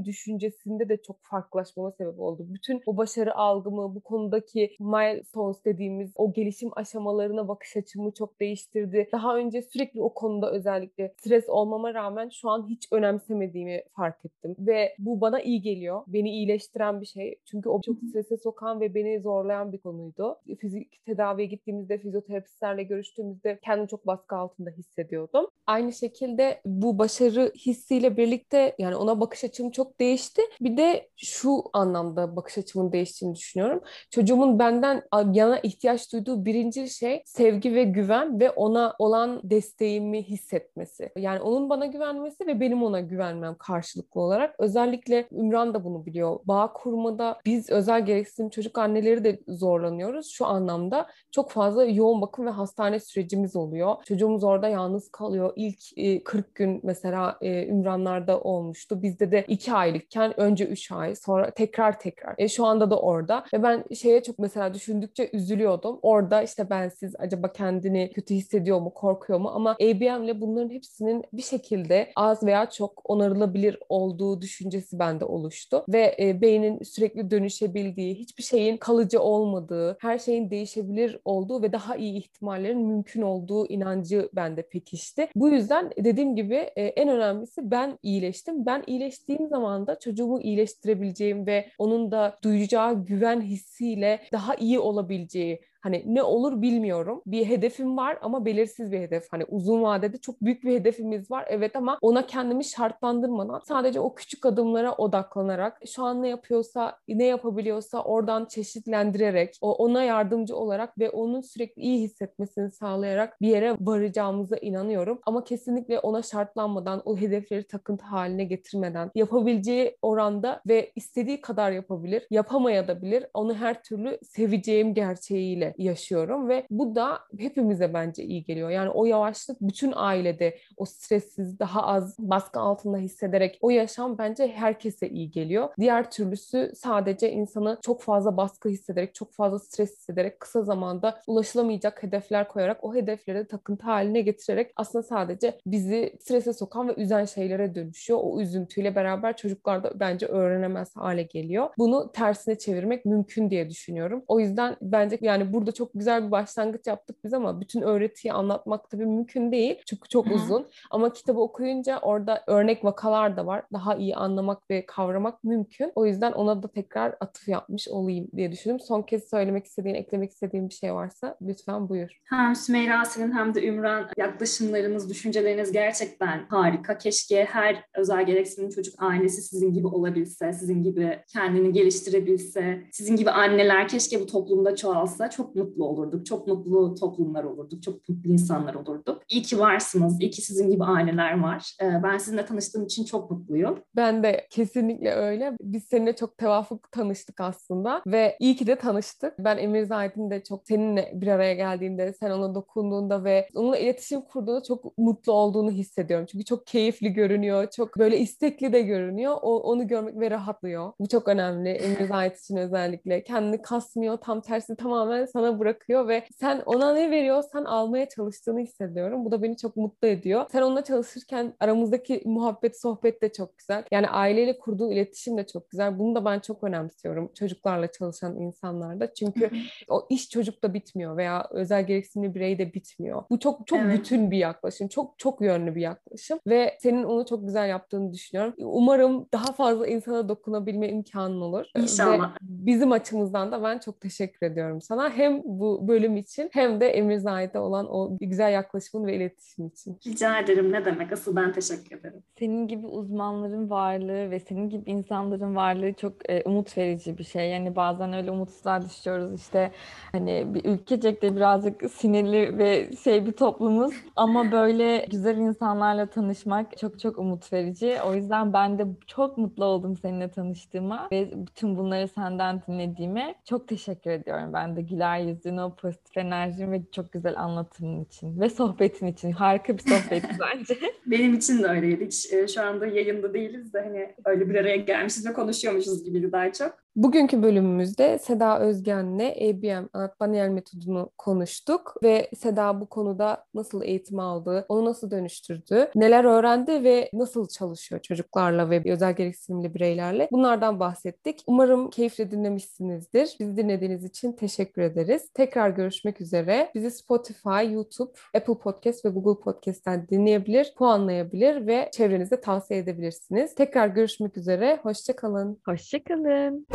düşüncesinde 0.04 0.88
de 0.88 1.02
çok 1.02 1.16
farklılaşmama 1.22 1.90
sebep 1.90 2.20
oldu. 2.20 2.46
Bütün 2.48 2.82
o 2.86 2.96
başarı 2.96 3.36
algımı, 3.36 3.94
bu 3.94 4.00
konudaki 4.00 4.76
milestones 4.80 5.64
dediğimiz 5.64 6.12
o 6.16 6.32
gelişim 6.32 6.70
aşamalarına 6.72 7.48
bakış 7.48 7.76
açımı 7.76 8.12
çok 8.12 8.40
değiştirdi. 8.40 9.08
Daha 9.12 9.36
önce 9.36 9.62
sürekli 9.62 10.02
o 10.02 10.14
konuda 10.14 10.50
özellikle 10.50 11.14
stres 11.18 11.48
olmama 11.48 11.94
rağmen 11.94 12.28
şu 12.28 12.50
an 12.50 12.68
hiç 12.68 12.88
önemsemediğimi 12.92 13.82
fark 13.96 14.24
ettim. 14.24 14.56
Ve 14.58 14.94
bu 14.98 15.20
bana 15.20 15.40
iyi 15.40 15.62
geliyor. 15.62 16.02
Beni 16.06 16.30
iyileştiren 16.30 17.00
bir 17.00 17.06
şey. 17.06 17.40
Çünkü 17.44 17.68
o 17.68 17.80
çok 17.80 17.96
strese 17.98 18.36
sokan 18.36 18.80
ve 18.80 18.94
beni 18.94 19.20
zorlayan 19.20 19.72
bir 19.72 19.78
konuydu. 19.78 20.36
Fizik 20.58 21.04
tedaviye 21.06 21.48
gittiğimizde, 21.48 21.98
fizyoterapistlerle 21.98 22.82
görüştüğümüzde 22.82 23.58
kendimi 23.64 23.88
çok 23.88 24.06
baskı 24.06 24.36
altında 24.36 24.70
hissediyordum. 24.70 25.46
Aynı 25.66 25.92
şekilde 25.92 26.60
bu 26.66 26.98
başarı 26.98 27.52
hissiyle 27.66 28.16
birlikte 28.16 28.74
yani 28.78 28.96
ona 28.96 29.20
bakış 29.20 29.44
açım 29.44 29.70
çok 29.70 29.77
değişti. 30.00 30.42
Bir 30.60 30.76
de 30.76 31.08
şu 31.16 31.62
anlamda 31.72 32.36
bakış 32.36 32.58
açımın 32.58 32.92
değiştiğini 32.92 33.34
düşünüyorum. 33.34 33.80
Çocuğumun 34.10 34.58
benden 34.58 35.02
yana 35.32 35.58
ihtiyaç 35.58 36.12
duyduğu 36.12 36.44
birinci 36.44 36.90
şey 36.90 37.22
sevgi 37.26 37.74
ve 37.74 37.84
güven 37.84 38.40
ve 38.40 38.50
ona 38.50 38.94
olan 38.98 39.40
desteğimi 39.44 40.22
hissetmesi. 40.22 41.10
Yani 41.16 41.40
onun 41.40 41.70
bana 41.70 41.86
güvenmesi 41.86 42.46
ve 42.46 42.60
benim 42.60 42.82
ona 42.82 43.00
güvenmem 43.00 43.54
karşılıklı 43.58 44.20
olarak. 44.20 44.54
Özellikle 44.58 45.28
Ümran 45.32 45.74
da 45.74 45.84
bunu 45.84 46.06
biliyor. 46.06 46.40
Bağ 46.44 46.72
kurmada 46.72 47.38
biz 47.46 47.70
özel 47.70 48.06
gereksinim 48.06 48.50
çocuk 48.50 48.78
anneleri 48.78 49.24
de 49.24 49.40
zorlanıyoruz. 49.48 50.30
Şu 50.30 50.46
anlamda 50.46 51.06
çok 51.30 51.50
fazla 51.50 51.84
yoğun 51.84 52.20
bakım 52.20 52.46
ve 52.46 52.50
hastane 52.50 53.00
sürecimiz 53.00 53.56
oluyor. 53.56 53.96
Çocuğumuz 54.04 54.44
orada 54.44 54.68
yalnız 54.68 55.10
kalıyor. 55.10 55.52
İlk 55.56 56.24
40 56.24 56.46
e, 56.46 56.50
gün 56.54 56.80
mesela 56.82 57.38
e, 57.40 57.66
Ümranlarda 57.66 58.40
olmuştu. 58.40 59.02
Bizde 59.02 59.32
de 59.32 59.44
2 59.68 59.72
aylıkken 59.74 60.40
önce 60.40 60.64
3 60.64 60.92
ay 60.92 61.14
sonra 61.14 61.50
tekrar 61.50 62.00
tekrar. 62.00 62.34
E, 62.38 62.48
şu 62.48 62.64
anda 62.64 62.90
da 62.90 63.00
orada 63.00 63.44
ve 63.54 63.62
ben 63.62 63.84
şeye 63.94 64.22
çok 64.22 64.38
mesela 64.38 64.74
düşündükçe 64.74 65.30
üzülüyordum. 65.32 65.98
Orada 66.02 66.42
işte 66.42 66.70
bensiz 66.70 67.14
acaba 67.18 67.52
kendini 67.52 68.10
kötü 68.14 68.34
hissediyor 68.34 68.80
mu, 68.80 68.94
korkuyor 68.94 69.38
mu? 69.38 69.50
Ama 69.54 69.70
ABM'le 69.70 70.40
bunların 70.40 70.70
hepsinin 70.70 71.24
bir 71.32 71.42
şekilde 71.42 72.12
az 72.16 72.42
veya 72.42 72.70
çok 72.70 73.10
onarılabilir 73.10 73.78
olduğu 73.88 74.40
düşüncesi 74.40 74.98
bende 74.98 75.24
oluştu. 75.24 75.84
Ve 75.88 76.16
e, 76.20 76.40
beynin 76.40 76.82
sürekli 76.82 77.30
dönüşebildiği, 77.30 78.14
hiçbir 78.14 78.42
şeyin 78.42 78.76
kalıcı 78.76 79.20
olmadığı, 79.20 79.96
her 80.00 80.18
şeyin 80.18 80.50
değişebilir 80.50 81.20
olduğu 81.24 81.62
ve 81.62 81.72
daha 81.72 81.96
iyi 81.96 82.18
ihtimallerin 82.18 82.86
mümkün 82.86 83.22
olduğu 83.22 83.66
inancı 83.66 84.28
bende 84.32 84.62
pekişti. 84.62 85.28
Bu 85.34 85.48
yüzden 85.48 85.90
dediğim 86.04 86.36
gibi 86.36 86.54
e, 86.54 86.82
en 86.82 87.08
önemlisi 87.08 87.70
ben 87.70 87.98
iyileştim. 88.02 88.66
Ben 88.66 88.82
iyileştiğim 88.86 89.48
zaman 89.48 89.57
da 89.86 89.98
çocuğumu 89.98 90.40
iyileştirebileceğim 90.40 91.46
ve 91.46 91.68
onun 91.78 92.10
da 92.10 92.38
duyacağı 92.44 93.04
güven 93.04 93.40
hissiyle 93.40 94.22
daha 94.32 94.54
iyi 94.54 94.78
olabileceği 94.78 95.60
Hani 95.80 96.02
ne 96.06 96.22
olur 96.22 96.62
bilmiyorum. 96.62 97.22
Bir 97.26 97.46
hedefim 97.46 97.96
var 97.96 98.18
ama 98.22 98.44
belirsiz 98.44 98.92
bir 98.92 99.00
hedef. 99.00 99.24
Hani 99.30 99.44
uzun 99.44 99.82
vadede 99.82 100.18
çok 100.18 100.40
büyük 100.42 100.64
bir 100.64 100.74
hedefimiz 100.74 101.30
var. 101.30 101.44
Evet 101.48 101.76
ama 101.76 101.98
ona 102.02 102.26
kendimi 102.26 102.64
şartlandırmadan 102.64 103.60
sadece 103.68 104.00
o 104.00 104.14
küçük 104.14 104.46
adımlara 104.46 104.92
odaklanarak 104.92 105.80
şu 105.86 106.04
an 106.04 106.22
ne 106.22 106.28
yapıyorsa, 106.28 106.98
ne 107.08 107.24
yapabiliyorsa 107.24 108.02
oradan 108.02 108.46
çeşitlendirerek, 108.46 109.58
ona 109.60 110.02
yardımcı 110.02 110.56
olarak 110.56 110.98
ve 110.98 111.10
onun 111.10 111.40
sürekli 111.40 111.82
iyi 111.82 112.00
hissetmesini 112.02 112.70
sağlayarak 112.70 113.40
bir 113.40 113.48
yere 113.48 113.76
varacağımıza 113.80 114.56
inanıyorum. 114.56 115.20
Ama 115.26 115.44
kesinlikle 115.44 115.98
ona 115.98 116.22
şartlanmadan, 116.22 117.02
o 117.04 117.16
hedefleri 117.16 117.66
takıntı 117.66 118.04
haline 118.04 118.44
getirmeden 118.44 119.10
yapabileceği 119.14 119.96
oranda 120.02 120.60
ve 120.68 120.92
istediği 120.96 121.40
kadar 121.40 121.72
yapabilir, 121.72 122.26
yapamayabilir. 122.30 123.26
Onu 123.34 123.54
her 123.54 123.82
türlü 123.82 124.18
seveceğim 124.22 124.94
gerçeğiyle 124.94 125.67
yaşıyorum 125.78 126.48
ve 126.48 126.66
bu 126.70 126.94
da 126.94 127.18
hepimize 127.38 127.94
bence 127.94 128.24
iyi 128.24 128.44
geliyor. 128.44 128.70
Yani 128.70 128.90
o 128.90 129.04
yavaşlık 129.04 129.60
bütün 129.60 129.92
ailede 129.96 130.58
o 130.76 130.84
stressiz, 130.84 131.58
daha 131.58 131.82
az 131.82 132.16
baskı 132.18 132.60
altında 132.60 132.96
hissederek 132.96 133.58
o 133.60 133.70
yaşam 133.70 134.18
bence 134.18 134.48
herkese 134.48 135.08
iyi 135.08 135.30
geliyor. 135.30 135.68
Diğer 135.80 136.10
türlüsü 136.10 136.72
sadece 136.74 137.32
insanı 137.32 137.78
çok 137.82 138.02
fazla 138.02 138.36
baskı 138.36 138.68
hissederek, 138.68 139.14
çok 139.14 139.32
fazla 139.32 139.58
stres 139.58 139.96
hissederek 139.96 140.40
kısa 140.40 140.62
zamanda 140.62 141.20
ulaşılamayacak 141.26 142.02
hedefler 142.02 142.48
koyarak 142.48 142.84
o 142.84 142.94
hedefleri 142.94 143.46
takıntı 143.46 143.84
haline 143.84 144.20
getirerek 144.20 144.72
aslında 144.76 145.02
sadece 145.02 145.58
bizi 145.66 146.16
strese 146.20 146.52
sokan 146.52 146.88
ve 146.88 146.94
üzen 146.94 147.24
şeylere 147.24 147.74
dönüşüyor. 147.74 148.20
O 148.22 148.40
üzüntüyle 148.40 148.94
beraber 148.94 149.36
çocuklar 149.36 149.84
da 149.84 150.00
bence 150.00 150.26
öğrenemez 150.26 150.96
hale 150.96 151.22
geliyor. 151.22 151.68
Bunu 151.78 152.12
tersine 152.12 152.58
çevirmek 152.58 153.04
mümkün 153.04 153.50
diye 153.50 153.70
düşünüyorum. 153.70 154.24
O 154.28 154.40
yüzden 154.40 154.76
bence 154.82 155.18
yani 155.20 155.52
bu 155.52 155.57
burada 155.58 155.72
çok 155.72 155.90
güzel 155.94 156.26
bir 156.26 156.30
başlangıç 156.30 156.86
yaptık 156.86 157.16
biz 157.24 157.34
ama 157.34 157.60
bütün 157.60 157.82
öğretiyi 157.82 158.32
anlatmak 158.32 158.90
tabii 158.90 159.06
mümkün 159.06 159.52
değil. 159.52 159.82
Çünkü 159.86 160.08
çok 160.08 160.26
uzun. 160.26 160.66
Ama 160.90 161.12
kitabı 161.12 161.40
okuyunca 161.40 161.98
orada 161.98 162.44
örnek 162.46 162.84
vakalar 162.84 163.36
da 163.36 163.46
var. 163.46 163.62
Daha 163.72 163.96
iyi 163.96 164.16
anlamak 164.16 164.70
ve 164.70 164.86
kavramak 164.86 165.44
mümkün. 165.44 165.92
O 165.94 166.06
yüzden 166.06 166.32
ona 166.32 166.62
da 166.62 166.68
tekrar 166.68 167.14
atıf 167.20 167.48
yapmış 167.48 167.88
olayım 167.88 168.28
diye 168.36 168.52
düşündüm. 168.52 168.80
Son 168.80 169.02
kez 169.02 169.30
söylemek 169.30 169.66
istediğin, 169.66 169.94
eklemek 169.94 170.30
istediğin 170.30 170.68
bir 170.68 170.74
şey 170.74 170.94
varsa 170.94 171.36
lütfen 171.42 171.88
buyur. 171.88 172.10
Hem 172.24 172.56
Sümeyra 172.56 173.04
senin 173.04 173.32
hem 173.32 173.54
de 173.54 173.66
Ümran 173.66 174.08
yaklaşımlarınız, 174.16 175.10
düşünceleriniz 175.10 175.72
gerçekten 175.72 176.46
harika. 176.48 176.98
Keşke 176.98 177.44
her 177.44 177.84
özel 177.94 178.26
gereksinim 178.26 178.70
çocuk 178.70 179.02
ailesi 179.02 179.42
sizin 179.42 179.72
gibi 179.72 179.86
olabilse, 179.86 180.52
sizin 180.52 180.82
gibi 180.82 181.18
kendini 181.32 181.72
geliştirebilse, 181.72 182.82
sizin 182.92 183.16
gibi 183.16 183.30
anneler 183.30 183.88
keşke 183.88 184.20
bu 184.20 184.26
toplumda 184.26 184.76
çoğalsa. 184.76 185.30
Çok 185.30 185.47
çok 185.48 185.66
mutlu 185.66 185.84
olurduk. 185.84 186.26
Çok 186.26 186.46
mutlu 186.46 186.94
toplumlar 186.94 187.44
olurduk. 187.44 187.82
Çok 187.82 188.08
mutlu 188.08 188.32
insanlar 188.32 188.74
olurduk. 188.74 189.22
İyi 189.28 189.42
ki 189.42 189.58
varsınız. 189.58 190.20
İyi 190.20 190.30
ki 190.30 190.42
sizin 190.42 190.70
gibi 190.70 190.84
aileler 190.84 191.40
var. 191.40 191.76
Ee, 191.82 192.02
ben 192.02 192.18
sizinle 192.18 192.46
tanıştığım 192.46 192.84
için 192.84 193.04
çok 193.04 193.30
mutluyum. 193.30 193.78
Ben 193.96 194.22
de 194.22 194.46
kesinlikle 194.50 195.12
öyle. 195.12 195.56
Biz 195.60 195.84
seninle 195.84 196.16
çok 196.16 196.38
tevafuk 196.38 196.92
tanıştık 196.92 197.40
aslında 197.40 198.02
ve 198.06 198.36
iyi 198.40 198.56
ki 198.56 198.66
de 198.66 198.76
tanıştık. 198.76 199.34
Ben 199.38 199.58
Emir 199.58 199.84
Zahid'in 199.84 200.30
de 200.30 200.42
çok 200.44 200.62
seninle 200.68 201.12
bir 201.14 201.26
araya 201.26 201.54
geldiğinde, 201.54 202.12
sen 202.12 202.30
ona 202.30 202.54
dokunduğunda 202.54 203.24
ve 203.24 203.48
onunla 203.54 203.78
iletişim 203.78 204.20
kurduğunda 204.20 204.62
çok 204.62 204.98
mutlu 204.98 205.32
olduğunu 205.32 205.70
hissediyorum. 205.70 206.26
Çünkü 206.32 206.44
çok 206.44 206.66
keyifli 206.66 207.12
görünüyor. 207.12 207.70
Çok 207.70 207.98
böyle 207.98 208.18
istekli 208.18 208.72
de 208.72 208.82
görünüyor. 208.82 209.36
O, 209.42 209.60
onu 209.60 209.88
görmek 209.88 210.20
ve 210.20 210.30
rahatlıyor. 210.30 210.92
Bu 211.00 211.08
çok 211.08 211.28
önemli. 211.28 211.68
Emir 211.68 212.08
Zahid 212.08 212.36
için 212.36 212.56
özellikle. 212.56 213.22
Kendini 213.22 213.62
kasmıyor. 213.62 214.16
Tam 214.16 214.40
tersi 214.40 214.76
tamamen 214.76 215.26
sana 215.38 215.58
bırakıyor 215.58 216.08
ve 216.08 216.24
sen 216.40 216.62
ona 216.66 216.94
ne 216.94 217.10
veriyorsan 217.10 217.64
almaya 217.64 218.08
çalıştığını 218.08 218.60
hissediyorum. 218.60 219.24
Bu 219.24 219.30
da 219.30 219.42
beni 219.42 219.56
çok 219.56 219.76
mutlu 219.76 220.08
ediyor. 220.08 220.46
Sen 220.52 220.62
onunla 220.62 220.84
çalışırken 220.84 221.54
aramızdaki 221.60 222.22
muhabbet, 222.24 222.80
sohbet 222.80 223.22
de 223.22 223.32
çok 223.32 223.58
güzel. 223.58 223.84
Yani 223.90 224.08
aileyle 224.08 224.58
kurduğun 224.58 224.90
iletişim 224.90 225.38
de 225.38 225.46
çok 225.46 225.70
güzel. 225.70 225.98
Bunu 225.98 226.14
da 226.14 226.24
ben 226.24 226.40
çok 226.40 226.64
önemsiyorum 226.64 227.30
çocuklarla 227.34 227.92
çalışan 227.92 228.36
insanlarda. 228.36 229.14
Çünkü 229.14 229.50
o 229.88 230.06
iş 230.10 230.30
çocukta 230.30 230.74
bitmiyor 230.74 231.16
veya 231.16 231.48
özel 231.50 231.86
gereksinimli 231.86 232.34
birey 232.34 232.58
de 232.58 232.74
bitmiyor. 232.74 233.22
Bu 233.30 233.38
çok 233.38 233.66
çok 233.66 233.78
evet. 233.78 233.98
bütün 233.98 234.30
bir 234.30 234.38
yaklaşım. 234.38 234.88
Çok 234.88 235.18
çok 235.18 235.40
yönlü 235.40 235.74
bir 235.74 235.80
yaklaşım 235.80 236.38
ve 236.46 236.78
senin 236.80 237.04
onu 237.04 237.26
çok 237.26 237.46
güzel 237.46 237.68
yaptığını 237.68 238.12
düşünüyorum. 238.12 238.54
Umarım 238.58 239.26
daha 239.32 239.52
fazla 239.52 239.86
insana 239.86 240.28
dokunabilme 240.28 240.88
imkanın 240.88 241.40
olur. 241.40 241.66
İnşallah. 241.76 242.34
Ve 242.34 242.36
bizim 242.40 242.92
açımızdan 242.92 243.52
da 243.52 243.62
ben 243.62 243.78
çok 243.78 244.00
teşekkür 244.00 244.46
ediyorum 244.46 244.80
sana. 244.80 245.10
Hem 245.10 245.27
hem 245.28 245.42
bu 245.44 245.88
bölüm 245.88 246.16
için 246.16 246.50
hem 246.52 246.80
de 246.80 246.88
Emir 246.88 247.16
Zahid'e 247.16 247.58
olan 247.58 247.86
o 247.90 248.18
güzel 248.20 248.52
yaklaşımın 248.52 249.06
ve 249.06 249.16
iletişim 249.16 249.66
için. 249.66 249.98
Rica 250.06 250.38
ederim. 250.38 250.72
Ne 250.72 250.84
demek? 250.84 251.12
Asıl 251.12 251.36
ben 251.36 251.52
teşekkür 251.52 251.98
ederim. 251.98 252.22
Senin 252.38 252.68
gibi 252.68 252.86
uzmanların 252.86 253.70
varlığı 253.70 254.30
ve 254.30 254.40
senin 254.40 254.70
gibi 254.70 254.90
insanların 254.90 255.56
varlığı 255.56 255.92
çok 255.92 256.30
e, 256.30 256.42
umut 256.44 256.78
verici 256.78 257.18
bir 257.18 257.24
şey. 257.24 257.50
Yani 257.50 257.76
bazen 257.76 258.12
öyle 258.12 258.30
umutsuzluğa 258.30 258.82
düşüyoruz 258.82 259.40
işte 259.40 259.70
hani 260.12 260.46
bir 260.54 260.64
ülkecek 260.64 261.22
de 261.22 261.36
birazcık 261.36 261.90
sinirli 261.90 262.58
ve 262.58 262.96
şey 263.04 263.26
bir 263.26 263.32
toplumuz 263.32 263.94
ama 264.16 264.52
böyle 264.52 265.06
güzel 265.10 265.36
insanlarla 265.36 266.06
tanışmak 266.06 266.78
çok 266.78 267.00
çok 267.00 267.18
umut 267.18 267.52
verici. 267.52 267.96
O 268.06 268.14
yüzden 268.14 268.52
ben 268.52 268.78
de 268.78 268.86
çok 269.06 269.38
mutlu 269.38 269.64
oldum 269.64 269.96
seninle 269.96 270.28
tanıştığıma 270.30 271.08
ve 271.12 271.30
bütün 271.46 271.76
bunları 271.76 272.08
senden 272.08 272.62
dinlediğime. 272.68 273.34
Çok 273.44 273.68
teşekkür 273.68 274.10
ediyorum 274.10 274.52
ben 274.52 274.76
de 274.76 274.82
Güler 274.82 275.17
güler 275.18 275.34
yüzün, 275.34 275.56
o 275.56 275.74
pozitif 275.74 276.16
enerjin 276.16 276.72
ve 276.72 276.82
çok 276.92 277.12
güzel 277.12 277.40
anlatımın 277.40 278.04
için 278.04 278.40
ve 278.40 278.50
sohbetin 278.50 279.06
için. 279.06 279.30
Harika 279.30 279.78
bir 279.78 279.82
sohbet 279.82 280.24
bence. 280.40 280.78
Benim 281.06 281.34
için 281.34 281.62
de 281.62 281.66
öyleydi. 281.66 282.06
Hiç 282.06 282.32
e, 282.32 282.48
şu 282.48 282.62
anda 282.62 282.86
yayında 282.86 283.34
değiliz 283.34 283.72
de 283.72 283.80
hani 283.80 284.14
öyle 284.24 284.48
bir 284.48 284.54
araya 284.54 284.76
gelmişiz 284.76 285.26
ve 285.26 285.32
konuşuyormuşuz 285.32 286.04
gibiydi 286.04 286.32
daha 286.32 286.52
çok. 286.52 286.88
Bugünkü 286.98 287.42
bölümümüzde 287.42 288.18
Seda 288.18 288.60
Özgen'le 288.60 289.34
ABM 289.40 289.88
Anlat 289.92 290.20
Manuel 290.20 290.48
metodunu 290.48 291.10
konuştuk 291.18 291.94
ve 292.02 292.30
Seda 292.36 292.80
bu 292.80 292.86
konuda 292.86 293.44
nasıl 293.54 293.82
eğitim 293.82 294.18
aldı, 294.18 294.66
onu 294.68 294.84
nasıl 294.84 295.10
dönüştürdü, 295.10 295.90
neler 295.94 296.24
öğrendi 296.24 296.84
ve 296.84 297.10
nasıl 297.12 297.48
çalışıyor 297.48 298.00
çocuklarla 298.00 298.70
ve 298.70 298.92
özel 298.92 299.16
gereksinimli 299.16 299.74
bireylerle 299.74 300.28
bunlardan 300.32 300.80
bahsettik. 300.80 301.44
Umarım 301.46 301.90
keyifle 301.90 302.30
dinlemişsinizdir. 302.30 303.36
Bizi 303.40 303.56
dinlediğiniz 303.56 304.04
için 304.04 304.32
teşekkür 304.32 304.82
ederiz. 304.82 305.07
Tekrar 305.34 305.70
görüşmek 305.70 306.20
üzere. 306.20 306.70
Bizi 306.74 306.90
Spotify, 306.90 307.72
YouTube, 307.72 308.12
Apple 308.34 308.58
Podcast 308.58 309.04
ve 309.04 309.08
Google 309.08 309.42
Podcast'ten 309.42 310.08
dinleyebilir, 310.08 310.74
puanlayabilir 310.78 311.66
ve 311.66 311.90
çevrenize 311.92 312.40
tavsiye 312.40 312.80
edebilirsiniz. 312.80 313.54
Tekrar 313.54 313.88
görüşmek 313.88 314.36
üzere. 314.36 314.78
Hoşçakalın. 314.82 315.60
Hoşçakalın. 315.64 316.66